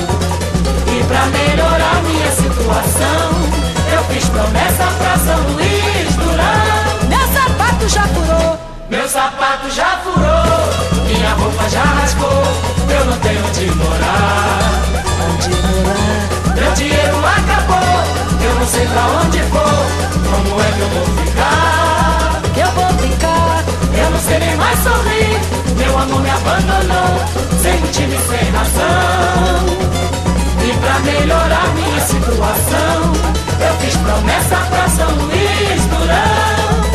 E 0.85 1.03
pra 1.05 1.25
melhorar 1.27 2.03
minha 2.03 2.31
situação, 2.31 3.31
eu 3.93 4.03
fiz 4.09 4.27
promessa 4.27 4.83
pra 4.97 5.17
São 5.19 5.39
Luís 5.53 6.15
Durão. 6.15 7.07
Meu 7.07 7.25
sapato 7.33 7.87
já 7.87 8.01
furou, 8.01 8.59
meu 8.89 9.07
sapato 9.07 9.71
já 9.71 9.97
furou, 10.03 11.07
minha 11.07 11.33
roupa 11.35 11.69
já 11.69 11.83
rasgou, 11.83 12.43
eu 12.89 13.05
não 13.05 13.17
tenho 13.19 13.45
onde 13.47 13.71
morar. 13.71 14.81
Onde 15.31 15.49
morar? 15.49 16.53
Meu 16.53 16.71
dinheiro 16.73 17.17
acabou, 17.25 18.03
eu 18.43 18.55
não 18.59 18.67
sei 18.67 18.85
pra 18.87 19.07
onde 19.23 19.41
vou, 19.43 19.61
como 19.61 20.61
é 20.61 20.71
que 20.73 20.79
eu 20.81 20.89
vou 20.89 21.05
ficar? 21.23 22.41
Eu 22.57 22.71
vou 22.71 22.89
ficar, 22.99 23.63
eu 23.97 24.09
não 24.11 24.19
sei 24.19 24.39
nem 24.39 24.55
mais 24.57 24.79
sorrir. 24.83 25.54
Amor 26.05 26.21
me 26.21 26.29
abandonou, 26.29 27.25
sem 27.63 27.79
motivo 27.79 28.13
e 28.13 28.17
sem 28.27 28.51
razão. 28.51 29.65
E 30.63 30.73
pra 30.77 30.99
melhorar 30.99 31.73
minha 31.73 31.99
situação, 31.99 33.13
eu 33.59 33.75
fiz 33.79 33.97
promessa 33.97 34.55
pra 34.69 34.89
São 34.89 35.09
Luís 35.15 35.81
Durão. 35.89 36.85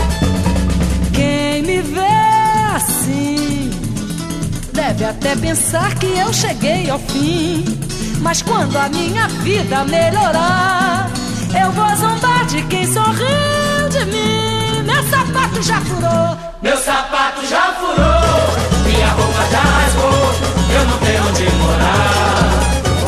Quem 1.13 1.63
me 1.63 1.83
vê 1.83 2.77
assim, 2.77 3.71
deve 4.73 5.05
até 5.05 5.35
pensar 5.35 5.93
que 5.97 6.07
eu 6.07 6.33
cheguei 6.33 6.89
ao 6.89 7.01
fim. 7.01 7.65
Mas 8.21 8.43
quando 8.43 8.77
a 8.77 8.89
minha 8.91 9.27
vida 9.27 9.85
melhorar, 9.87 11.11
eu 11.61 11.73
vou 11.73 11.97
zombar 11.97 12.47
de 12.47 12.63
quem 12.63 12.87
sorriu 12.87 13.89
de 13.91 14.05
mim. 14.05 14.83
Meu 14.85 15.03
sapato 15.11 15.61
já 15.63 15.81
furou, 15.81 16.39
meu 16.63 16.77
sapato 16.77 17.45
já 17.45 17.73
furou 17.73 18.50
eu 19.41 20.85
não 20.87 20.99
tenho 20.99 21.27
onde 21.29 21.45
morar. 21.57 22.61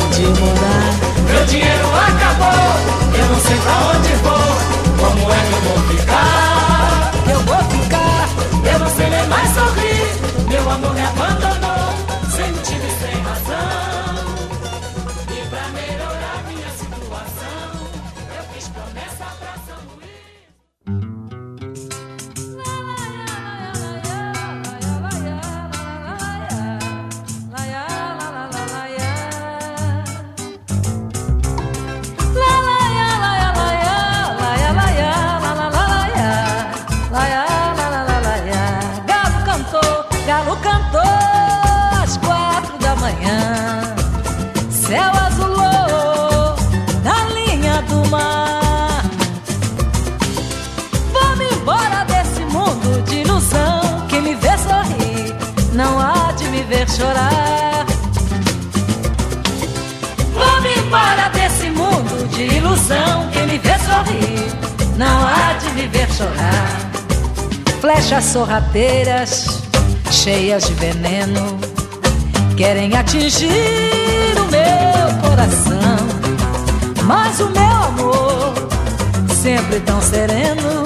Onde 0.03 0.21
morar? 0.41 0.93
Meu 1.29 1.45
dinheiro 1.45 1.87
acabou, 2.07 2.73
eu 3.17 3.25
não 3.27 3.39
sei 3.39 3.57
pra 3.57 3.75
onde 3.93 4.13
vou. 4.23 4.53
Como 4.97 5.31
é 5.31 5.39
que 5.45 5.53
eu 5.53 5.61
vou 5.61 5.79
ficar? 5.89 7.11
Eu 7.29 7.39
vou 7.41 7.61
ficar, 7.69 8.29
eu 8.71 8.79
não 8.79 8.89
sei 8.89 9.09
nem 9.09 9.27
mais 9.27 9.49
sorrir. 9.53 10.47
Meu 10.49 10.71
amor 10.71 10.93
me 10.93 11.01
abandonou, 11.01 11.93
chorar. 56.95 57.85
Vou-me 60.33 60.75
embora 60.77 61.29
desse 61.29 61.69
mundo 61.69 62.27
de 62.29 62.43
ilusão. 62.55 63.29
Quem 63.31 63.47
me 63.47 63.57
vê 63.57 63.77
sorrir, 63.79 64.97
não 64.97 65.27
há 65.27 65.53
de 65.53 65.69
me 65.71 65.87
ver 65.87 66.07
chorar. 66.11 66.91
Flechas 67.81 68.25
sorrateiras, 68.25 69.61
cheias 70.11 70.63
de 70.63 70.73
veneno, 70.75 71.59
querem 72.55 72.95
atingir 72.95 74.35
o 74.37 74.45
meu 74.51 75.29
coração. 75.29 75.97
Mas 77.05 77.39
o 77.39 77.49
meu 77.49 77.63
amor, 77.63 78.53
sempre 79.41 79.79
tão 79.81 80.01
sereno, 80.01 80.83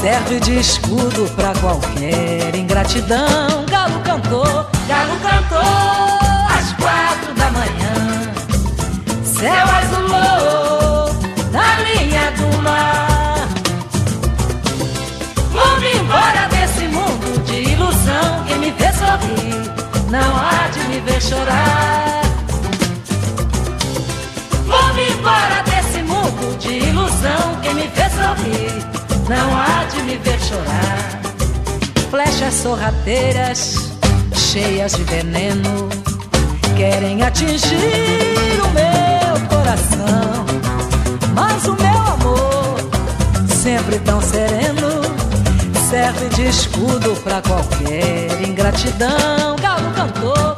serve 0.00 0.40
de 0.40 0.58
escudo 0.58 1.30
para 1.36 1.52
qualquer 1.60 2.56
ingratidão. 2.56 3.64
Galo 3.70 4.00
cantou, 4.00 4.66
galo 4.90 5.16
cantou 5.20 5.58
às 6.56 6.72
quatro 6.72 7.32
da 7.34 7.48
manhã. 7.58 7.94
Céu 9.22 9.66
azulou 9.80 11.14
na 11.52 11.68
linha 11.86 12.26
do 12.32 12.62
mar. 12.62 13.48
Vou-me 15.52 15.92
embora 15.92 16.48
desse 16.48 16.88
mundo 16.88 17.44
de 17.44 17.56
ilusão. 17.72 18.44
Quem 18.48 18.58
me 18.58 18.70
vê 18.72 18.92
sorrir, 19.02 19.60
não 20.10 20.30
há 20.36 20.68
de 20.74 20.80
me 20.88 21.00
ver 21.06 21.22
chorar. 21.22 22.22
Vou-me 24.66 25.08
embora 25.12 25.62
desse 25.70 26.02
mundo 26.02 26.58
de 26.58 26.72
ilusão. 26.88 27.60
Quem 27.62 27.74
me 27.74 27.86
vê 27.94 28.10
sorrir, 28.10 28.72
não 29.28 29.56
há 29.56 29.84
de 29.84 30.02
me 30.02 30.16
ver 30.16 30.40
chorar. 30.40 31.20
Flechas 32.10 32.54
sorrateiras, 32.54 33.89
cheias 34.50 34.96
de 34.96 35.04
veneno, 35.04 35.88
querem 36.76 37.22
atingir 37.22 38.60
o 38.64 38.68
meu 38.70 39.48
coração. 39.48 40.44
Mas 41.32 41.68
o 41.68 41.74
meu 41.74 42.02
amor, 42.14 42.76
sempre 43.62 44.00
tão 44.00 44.20
sereno, 44.20 45.02
serve 45.88 46.28
de 46.30 46.48
escudo 46.48 47.14
pra 47.22 47.40
qualquer 47.42 48.42
ingratidão. 48.42 49.54
Galo 49.62 49.92
cantou, 49.94 50.56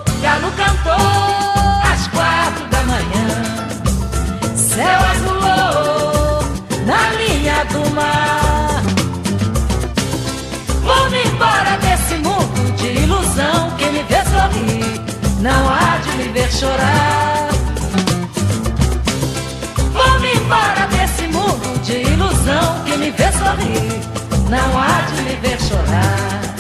chorar. 16.53 17.49
Vou-me 19.93 20.33
embora 20.35 20.87
desse 20.89 21.27
mundo 21.29 21.83
de 21.83 22.03
ilusão 22.13 22.85
que 22.85 22.97
me 22.97 23.11
vê 23.11 23.33
sorrir, 23.33 24.01
não 24.49 24.79
há 24.79 25.01
de 25.15 25.23
me 25.23 25.37
ver 25.37 25.59
chorar. 25.61 26.52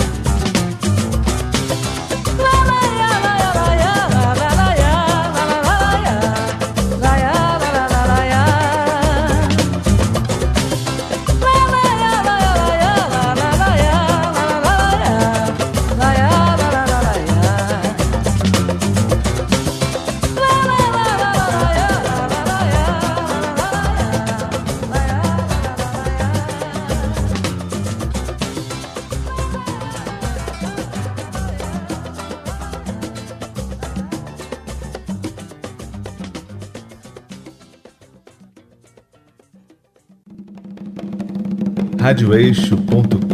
radioeixo.com.br 42.02 43.28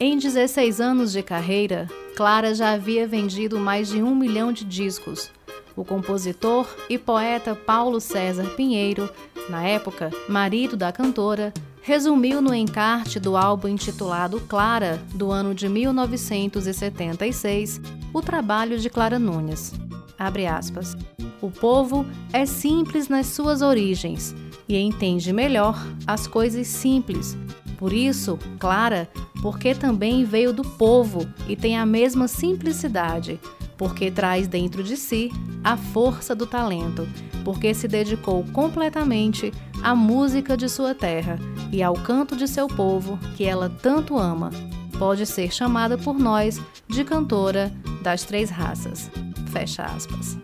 Em 0.00 0.18
16 0.18 0.80
anos 0.80 1.12
de 1.12 1.22
carreira, 1.22 1.86
Clara 2.16 2.52
já 2.52 2.72
havia 2.72 3.06
vendido 3.06 3.60
mais 3.60 3.86
de 3.86 4.02
um 4.02 4.12
milhão 4.12 4.50
de 4.50 4.64
discos. 4.64 5.30
O 5.76 5.84
compositor 5.84 6.66
e 6.90 6.98
poeta 6.98 7.54
Paulo 7.54 8.00
César 8.00 8.46
Pinheiro, 8.56 9.08
na 9.48 9.62
época 9.62 10.10
marido 10.28 10.76
da 10.76 10.90
cantora, 10.90 11.54
resumiu 11.80 12.42
no 12.42 12.52
encarte 12.52 13.20
do 13.20 13.36
álbum 13.36 13.68
intitulado 13.68 14.40
Clara, 14.40 15.00
do 15.14 15.30
ano 15.30 15.54
de 15.54 15.68
1976, 15.68 17.80
o 18.16 18.22
trabalho 18.22 18.78
de 18.78 18.88
Clara 18.88 19.18
Nunes. 19.18 19.74
Abre 20.18 20.46
aspas. 20.46 20.96
O 21.42 21.50
povo 21.50 22.06
é 22.32 22.46
simples 22.46 23.08
nas 23.08 23.26
suas 23.26 23.60
origens 23.60 24.34
e 24.66 24.78
entende 24.78 25.34
melhor 25.34 25.78
as 26.06 26.26
coisas 26.26 26.66
simples. 26.66 27.36
Por 27.76 27.92
isso, 27.92 28.38
Clara, 28.58 29.06
porque 29.42 29.74
também 29.74 30.24
veio 30.24 30.50
do 30.50 30.62
povo 30.62 31.28
e 31.46 31.54
tem 31.54 31.76
a 31.76 31.84
mesma 31.84 32.26
simplicidade, 32.26 33.38
porque 33.76 34.10
traz 34.10 34.48
dentro 34.48 34.82
de 34.82 34.96
si 34.96 35.30
a 35.62 35.76
força 35.76 36.34
do 36.34 36.46
talento, 36.46 37.06
porque 37.44 37.74
se 37.74 37.86
dedicou 37.86 38.42
completamente 38.44 39.52
à 39.82 39.94
música 39.94 40.56
de 40.56 40.70
sua 40.70 40.94
terra 40.94 41.38
e 41.70 41.82
ao 41.82 41.92
canto 41.92 42.34
de 42.34 42.48
seu 42.48 42.66
povo, 42.66 43.18
que 43.36 43.44
ela 43.44 43.68
tanto 43.68 44.16
ama. 44.16 44.50
Pode 44.98 45.26
ser 45.26 45.52
chamada 45.52 45.98
por 45.98 46.18
nós 46.18 46.60
de 46.88 47.04
cantora 47.04 47.72
das 48.02 48.24
três 48.24 48.50
raças. 48.50 49.10
Fecha 49.52 49.84
aspas. 49.84 50.38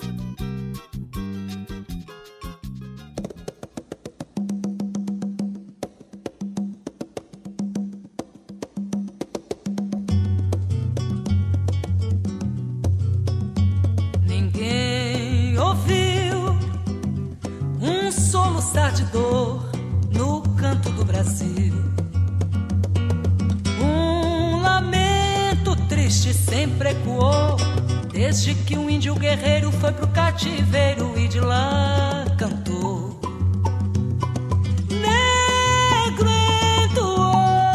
sempre 21.24 21.61
Desde 28.12 28.54
que 28.54 28.76
um 28.76 28.90
índio 28.90 29.14
guerreiro 29.14 29.72
foi 29.72 29.90
pro 29.90 30.06
cativeiro 30.08 31.18
e 31.18 31.26
de 31.28 31.40
lá 31.40 32.24
cantou. 32.36 33.18
Negro 34.90 36.28
entoou 36.84 37.72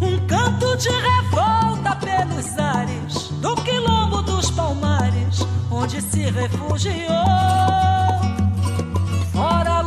um 0.00 0.26
canto 0.28 0.76
de 0.76 0.88
revolta 0.88 1.96
pelos 1.96 2.58
ares 2.58 3.28
do 3.40 3.56
quilombo 3.56 4.22
dos 4.22 4.48
palmares, 4.52 5.40
onde 5.68 6.00
se 6.00 6.22
refugiou. 6.30 7.02
Fora 9.32 9.78
a 9.78 9.82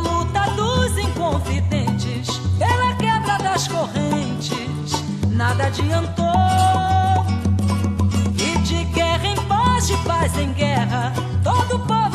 de 10.06 10.12
paz 10.12 10.38
em 10.38 10.52
guerra, 10.52 11.12
todo 11.42 11.78
povo 11.80 12.05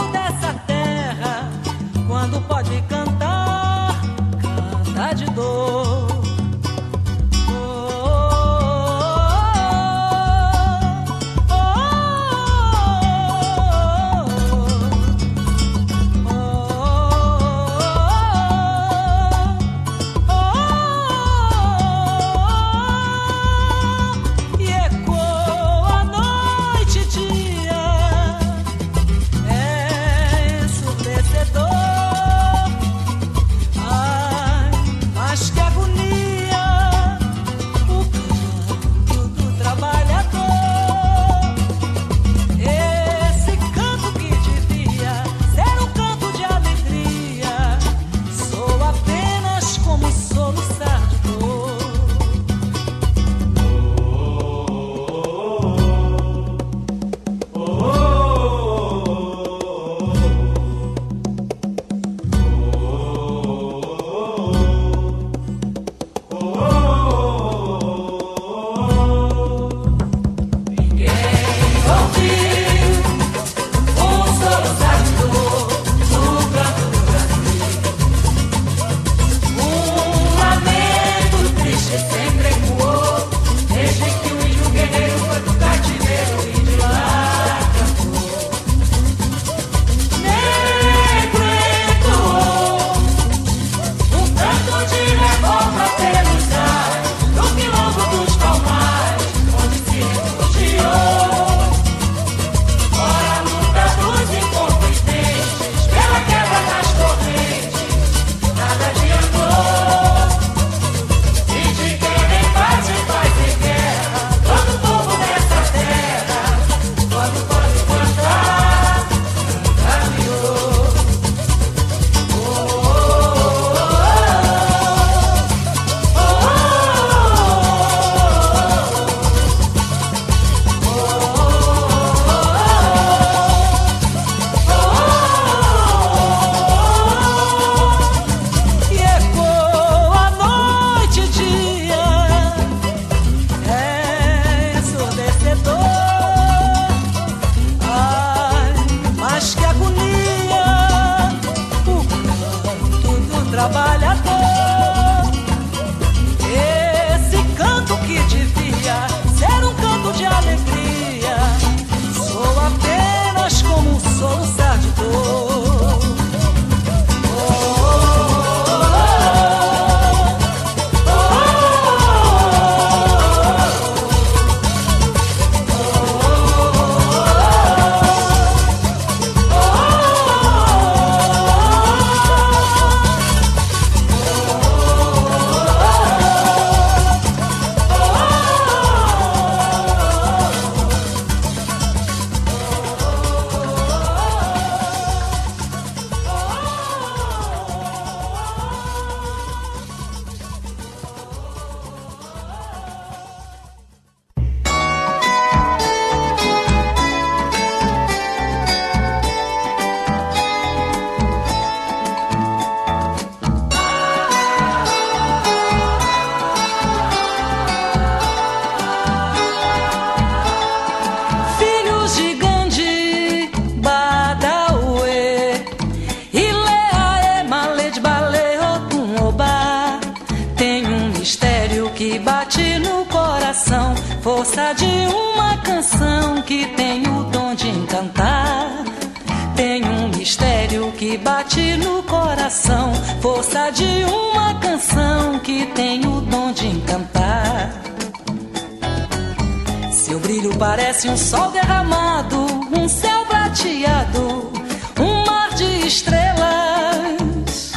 parece 251.02 251.10
um 251.10 251.18
sol 251.18 251.52
derramado, 251.52 252.38
um 252.78 252.88
céu 252.88 253.26
prateado, 253.26 254.52
um 255.00 255.26
mar 255.26 255.50
de 255.56 255.88
estrelas. 255.88 257.72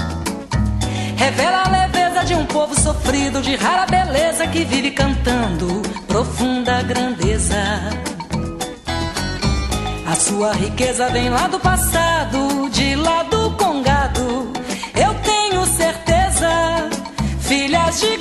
Revela 1.16 1.62
a 1.64 1.70
leveza 1.70 2.25
de 2.25 2.35
um 2.35 2.45
povo 2.45 2.79
sofrido, 2.79 3.41
de 3.41 3.57
rara 3.57 3.87
beleza 3.87 4.47
que 4.47 4.64
vive 4.64 4.91
cantando 4.91 5.83
profunda 6.07 6.83
grandeza. 6.83 7.57
A 10.07 10.14
sua 10.16 10.53
riqueza 10.53 11.09
vem 11.09 11.31
lá 11.31 11.49
do 11.49 11.59
passado, 11.59 12.68
de 12.70 12.95
lá 12.95 13.22
do 13.25 13.53
Congado. 13.53 14.53
Eu 14.95 15.14
tenho 15.22 15.66
certeza, 15.66 16.91
filhas 17.41 18.01
de 18.01 18.18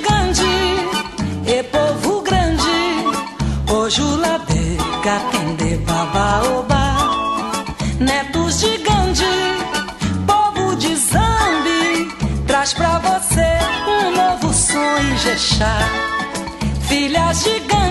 de 5.04 5.10
Kakende 5.10 5.76
Babaoba, 5.86 6.96
netos 8.00 8.60
de 8.60 8.78
Gandhi, 8.78 9.24
povo 10.26 10.74
de 10.76 10.96
Zambi. 10.96 12.08
Traz 12.46 12.72
pra 12.72 12.98
você 13.00 13.58
um 13.86 14.16
novo 14.16 14.52
sonho, 14.54 15.18
Jexá. 15.18 15.76
Filhas 16.88 17.44
de 17.44 17.60
Gandhi 17.60 17.83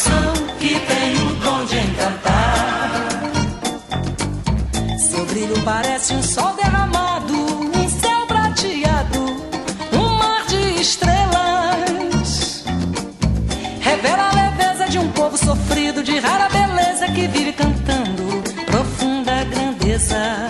canção 0.00 0.32
que 0.58 0.80
tem 0.80 1.14
o 1.14 1.34
dom 1.36 1.64
de 1.66 1.78
encantar. 1.78 2.90
Seu 4.98 5.26
brilho 5.26 5.62
parece 5.62 6.14
um 6.14 6.22
sol 6.22 6.54
derramado, 6.54 7.34
um 7.34 7.88
céu 8.00 8.26
prateado, 8.26 9.20
um 9.92 10.08
mar 10.18 10.46
de 10.46 10.80
estrelas. 10.80 12.64
Revela 13.80 14.30
a 14.30 14.34
leveza 14.34 14.88
de 14.88 14.98
um 14.98 15.10
povo 15.12 15.36
sofrido, 15.36 16.02
de 16.02 16.18
rara 16.18 16.48
beleza 16.48 17.06
que 17.08 17.26
vive 17.28 17.52
cantando 17.52 18.42
profunda 18.64 19.44
grandeza. 19.44 20.48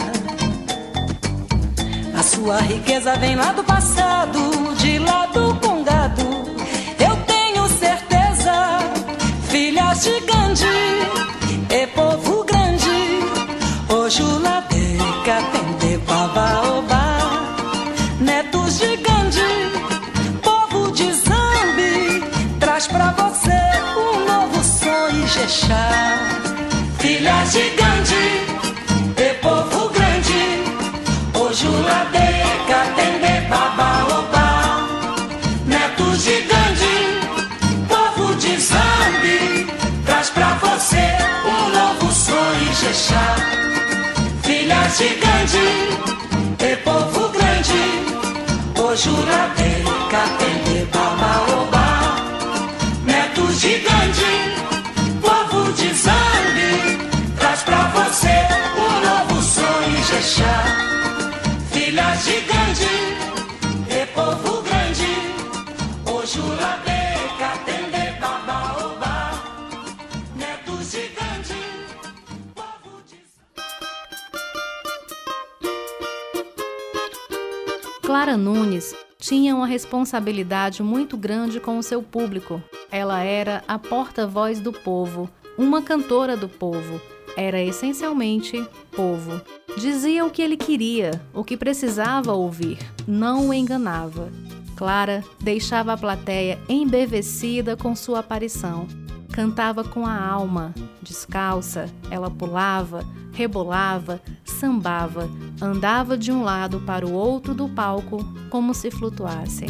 A 2.17 2.23
sua 2.23 2.61
riqueza 2.61 3.17
vem 3.17 3.35
lá 3.35 3.53
do 3.53 3.65
passado, 3.65 4.75
de 4.77 4.99
lá 4.99 5.27
do 5.27 5.55
Ojula 14.11 14.65
de 14.69 14.99
Katende 15.25 15.99
Babaoba, 15.99 17.17
netos 18.19 18.81
de 18.81 18.97
Gandhi, 18.97 19.71
povo 20.43 20.91
de 20.91 21.13
Zambi. 21.13 22.25
Traz 22.59 22.89
pra 22.89 23.13
você 23.13 23.61
um 23.97 24.27
novo 24.27 24.65
sonho, 24.65 25.29
Jexá. 25.29 25.91
Filhas 26.99 27.53
de 27.53 27.71
Gandhi 27.79 28.47
e 29.17 29.35
povo 29.35 29.89
grande. 29.91 30.65
Ojuladeia, 31.33 32.51
Katende, 32.67 33.47
Babaoba, 33.49 34.89
netos 35.67 36.25
de 36.25 36.41
Gandhi, 36.51 37.87
povo 37.87 38.35
de 38.35 38.61
Zambi, 38.61 39.73
traz 40.05 40.31
pra 40.31 40.55
você 40.55 41.17
um 41.47 41.69
novo 41.69 42.13
sonho, 42.13 42.75
Jexá. 42.75 43.60
De 44.99 45.09
Gandhi, 45.15 45.69
e 46.59 46.77
povo 46.85 47.29
grande, 47.31 47.83
Ojuladeia, 48.77 49.85
Katende, 50.11 50.85
Babaoba, 50.93 51.87
netos 53.05 53.61
de 53.61 53.79
Gandhi, 53.79 54.37
povo 55.23 55.73
de 55.73 55.95
Zambi, 55.95 56.99
traz 57.39 57.63
pra 57.63 57.83
você 57.95 58.49
um 58.77 59.01
novo 59.07 59.43
sonho, 59.43 60.05
Jexá. 60.05 60.60
Clara 78.11 78.37
Nunes 78.37 78.93
tinha 79.21 79.55
uma 79.55 79.69
responsabilidade 79.69 80.83
muito 80.83 81.17
grande 81.17 81.61
com 81.61 81.79
o 81.79 81.83
seu 81.83 82.03
público. 82.03 82.61
Ela 82.91 83.23
era 83.23 83.63
a 83.69 83.79
porta-voz 83.79 84.59
do 84.59 84.73
povo, 84.73 85.31
uma 85.57 85.81
cantora 85.81 86.37
do 86.37 86.49
povo. 86.49 87.01
Era 87.37 87.63
essencialmente 87.63 88.67
povo. 88.91 89.41
Dizia 89.79 90.27
o 90.27 90.31
que 90.31 90.43
ele 90.43 90.57
queria, 90.57 91.23
o 91.33 91.45
que 91.45 91.57
precisava 91.57 92.33
ouvir, 92.33 92.79
não 93.07 93.51
o 93.51 93.55
enganava. 93.55 94.29
Clara 94.75 95.23
deixava 95.41 95.93
a 95.93 95.97
plateia 95.97 96.59
embevecida 96.69 97.77
com 97.77 97.95
sua 97.95 98.19
aparição. 98.19 98.89
Cantava 99.33 99.85
com 99.85 100.05
a 100.05 100.21
alma, 100.21 100.75
descalça, 101.01 101.89
ela 102.11 102.31
pulava, 102.31 103.05
rebolava, 103.33 104.21
sambava, 104.45 105.31
andava 105.63 106.19
de 106.19 106.33
um 106.33 106.43
lado 106.43 106.81
para 106.81 107.07
o 107.07 107.13
outro 107.13 107.55
do 107.55 107.69
palco 107.69 108.19
como 108.51 108.75
se 108.75 108.91
flutuasse. 108.91 109.67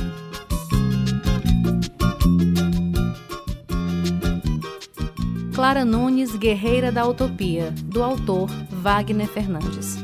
Clara 5.54 5.84
Nunes, 5.84 6.34
Guerreira 6.36 6.90
da 6.90 7.06
Utopia, 7.06 7.70
do 7.84 8.02
autor 8.02 8.48
Wagner 8.70 9.28
Fernandes. 9.28 9.98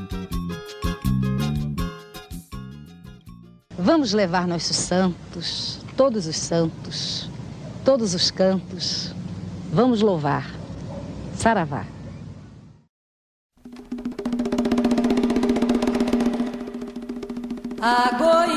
Vamos 3.78 4.12
levar 4.12 4.46
nossos 4.46 4.76
santos, 4.76 5.80
todos 5.96 6.26
os 6.26 6.36
santos, 6.36 7.30
todos 7.84 8.14
os 8.14 8.30
cantos. 8.30 9.05
Vamos 9.72 10.00
louvar. 10.00 10.44
Saravá. 11.34 11.84
Agoie, 17.80 18.55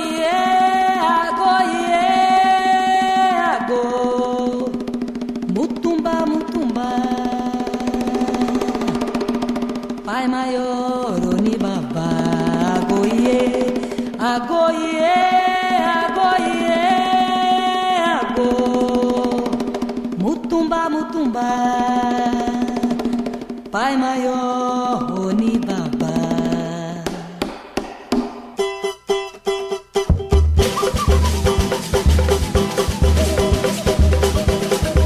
Pai 23.89 23.97
Maior 23.97 25.19
Onibaba. 25.19 26.13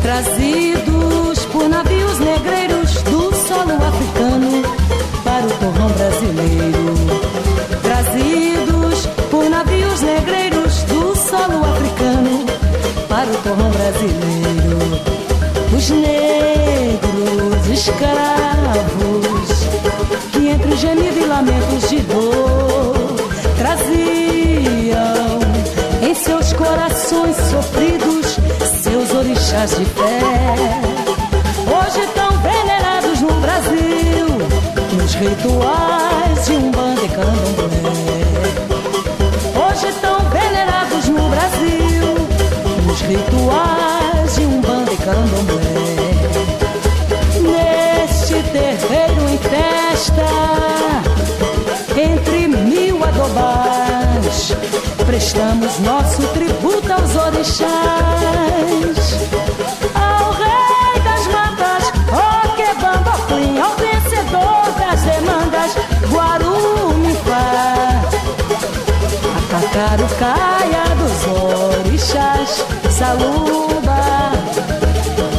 Trazidos 0.02 1.46
por 1.54 1.70
navios 1.70 2.20
negreiros 2.20 3.02
do 3.04 3.34
solo 3.48 3.76
africano 3.88 4.64
para 5.24 5.46
o 5.46 5.52
torrão 5.62 5.90
brasileiro. 5.94 6.94
Trazidos 7.84 9.06
por 9.32 9.50
navios 9.50 10.02
negreiros 10.02 10.84
do 10.84 11.16
solo 11.16 11.64
africano 11.72 12.46
para 13.08 13.32
o 13.32 13.36
torrão 13.44 13.72
brasileiro. 13.72 14.78
Os 15.74 15.90
negros 15.90 17.68
escravos 17.72 18.43
de 29.54 29.86
fé. 29.86 30.20
Hoje 31.68 32.08
tão 32.16 32.32
venerados 32.42 33.22
no 33.22 33.34
Brasil 33.40 34.28
nos 34.98 35.14
rituais 35.14 36.46
de 36.46 36.54
um 36.54 36.72
bando 36.72 37.06
e 37.06 37.10
candomblé. 37.10 38.24
Hoje 39.56 39.94
tão 40.02 40.20
venerados 40.30 41.08
no 41.08 41.30
Brasil 41.30 42.16
nos 42.86 43.02
rituais 43.02 44.36
de 44.36 44.46
um 44.46 44.60
bando 44.60 44.92
e 44.92 44.98
candomblé 44.98 46.04
terreiro 48.54 49.30
em 49.30 49.38
festa, 49.38 50.26
entre 51.98 52.48
mil 52.48 53.04
adobás, 53.04 54.56
prestamos 55.06 55.80
nosso 55.80 56.22
tributo 56.28 56.63
aos 56.94 57.16
orixás. 57.16 57.70
Ao 59.96 60.32
rei 60.32 60.96
das 61.04 61.28
matas, 61.28 61.84
ó 62.12 62.56
quebamba 62.56 63.12
Plim, 63.28 63.60
ao 63.60 63.76
vencedor 63.76 64.66
das 64.80 65.02
demandas, 65.02 65.72
Guarumifá. 66.10 67.46
A 69.38 69.42
cacarucaia 69.52 70.86
dos 71.00 71.20
orixás, 71.86 72.66
saluba, 72.90 74.02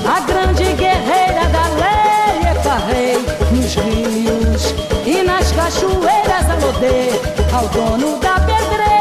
a 0.07 0.21
grande 0.21 0.65
guerreira 0.75 1.45
da 1.53 1.65
rei 2.79 3.25
nos 3.51 3.75
rios 3.75 4.75
e 5.07 5.23
nas 5.23 5.53
cachoeiras 5.53 6.51
alodê 6.51 7.11
ao 7.53 7.69
dono 7.69 8.19
da 8.19 8.35
pedreira 8.41 8.94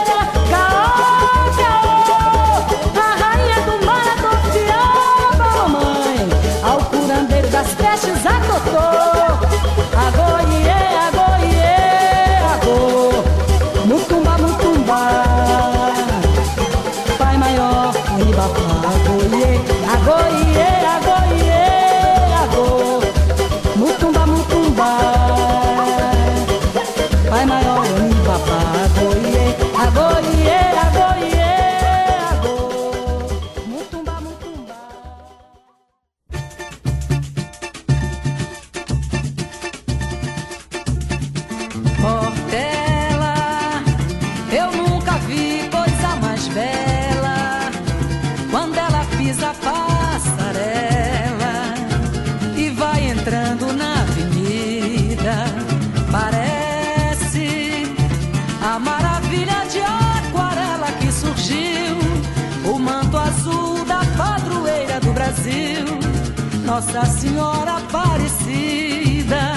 Nossa 66.73 67.05
Senhora 67.05 67.77
Aparecida 67.77 69.53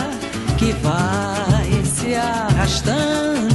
que 0.59 0.73
vai 0.83 1.83
se 1.83 2.15
arrastando 2.15 3.46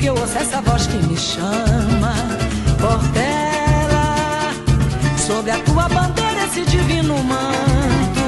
que 0.00 0.06
eu 0.06 0.14
ouço 0.14 0.38
essa 0.38 0.62
voz 0.62 0.86
que 0.86 0.96
me 1.06 1.16
chama, 1.16 2.14
Portela. 2.80 4.50
Sobre 5.18 5.50
a 5.50 5.58
tua 5.58 5.88
bandeira 5.88 6.44
esse 6.46 6.62
divino 6.62 7.22
manto, 7.22 8.20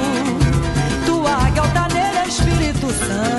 tua 1.05 1.31
águia 1.31 1.63
altaneira, 1.63 2.27
Espírito 2.27 2.87
Santo, 2.91 3.32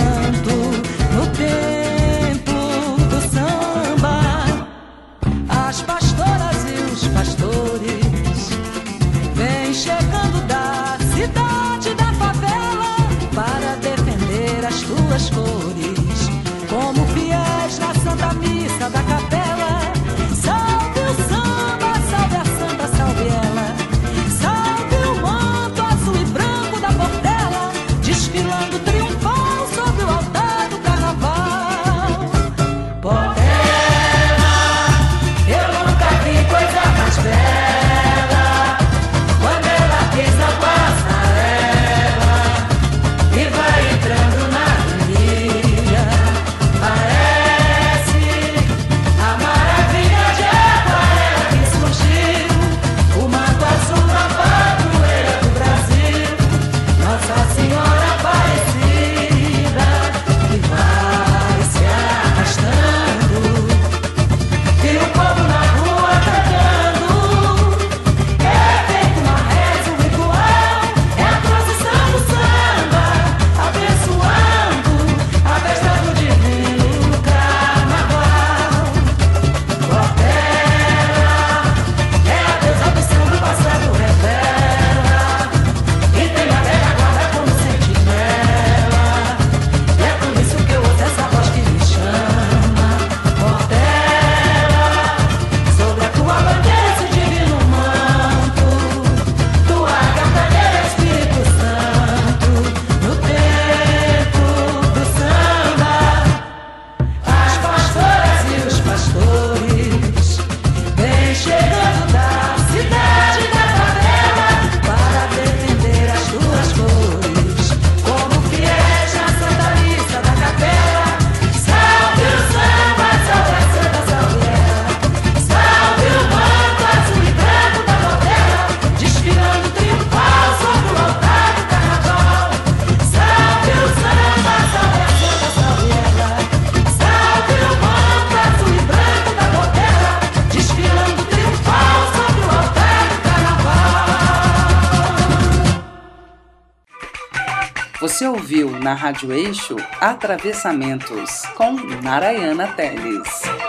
na 148.95 149.01
Rádio 149.01 149.33
Eixo 149.33 149.75
Atravessamentos 150.01 151.43
com 151.57 151.73
Narayana 152.01 152.69
Teles. 152.69 153.64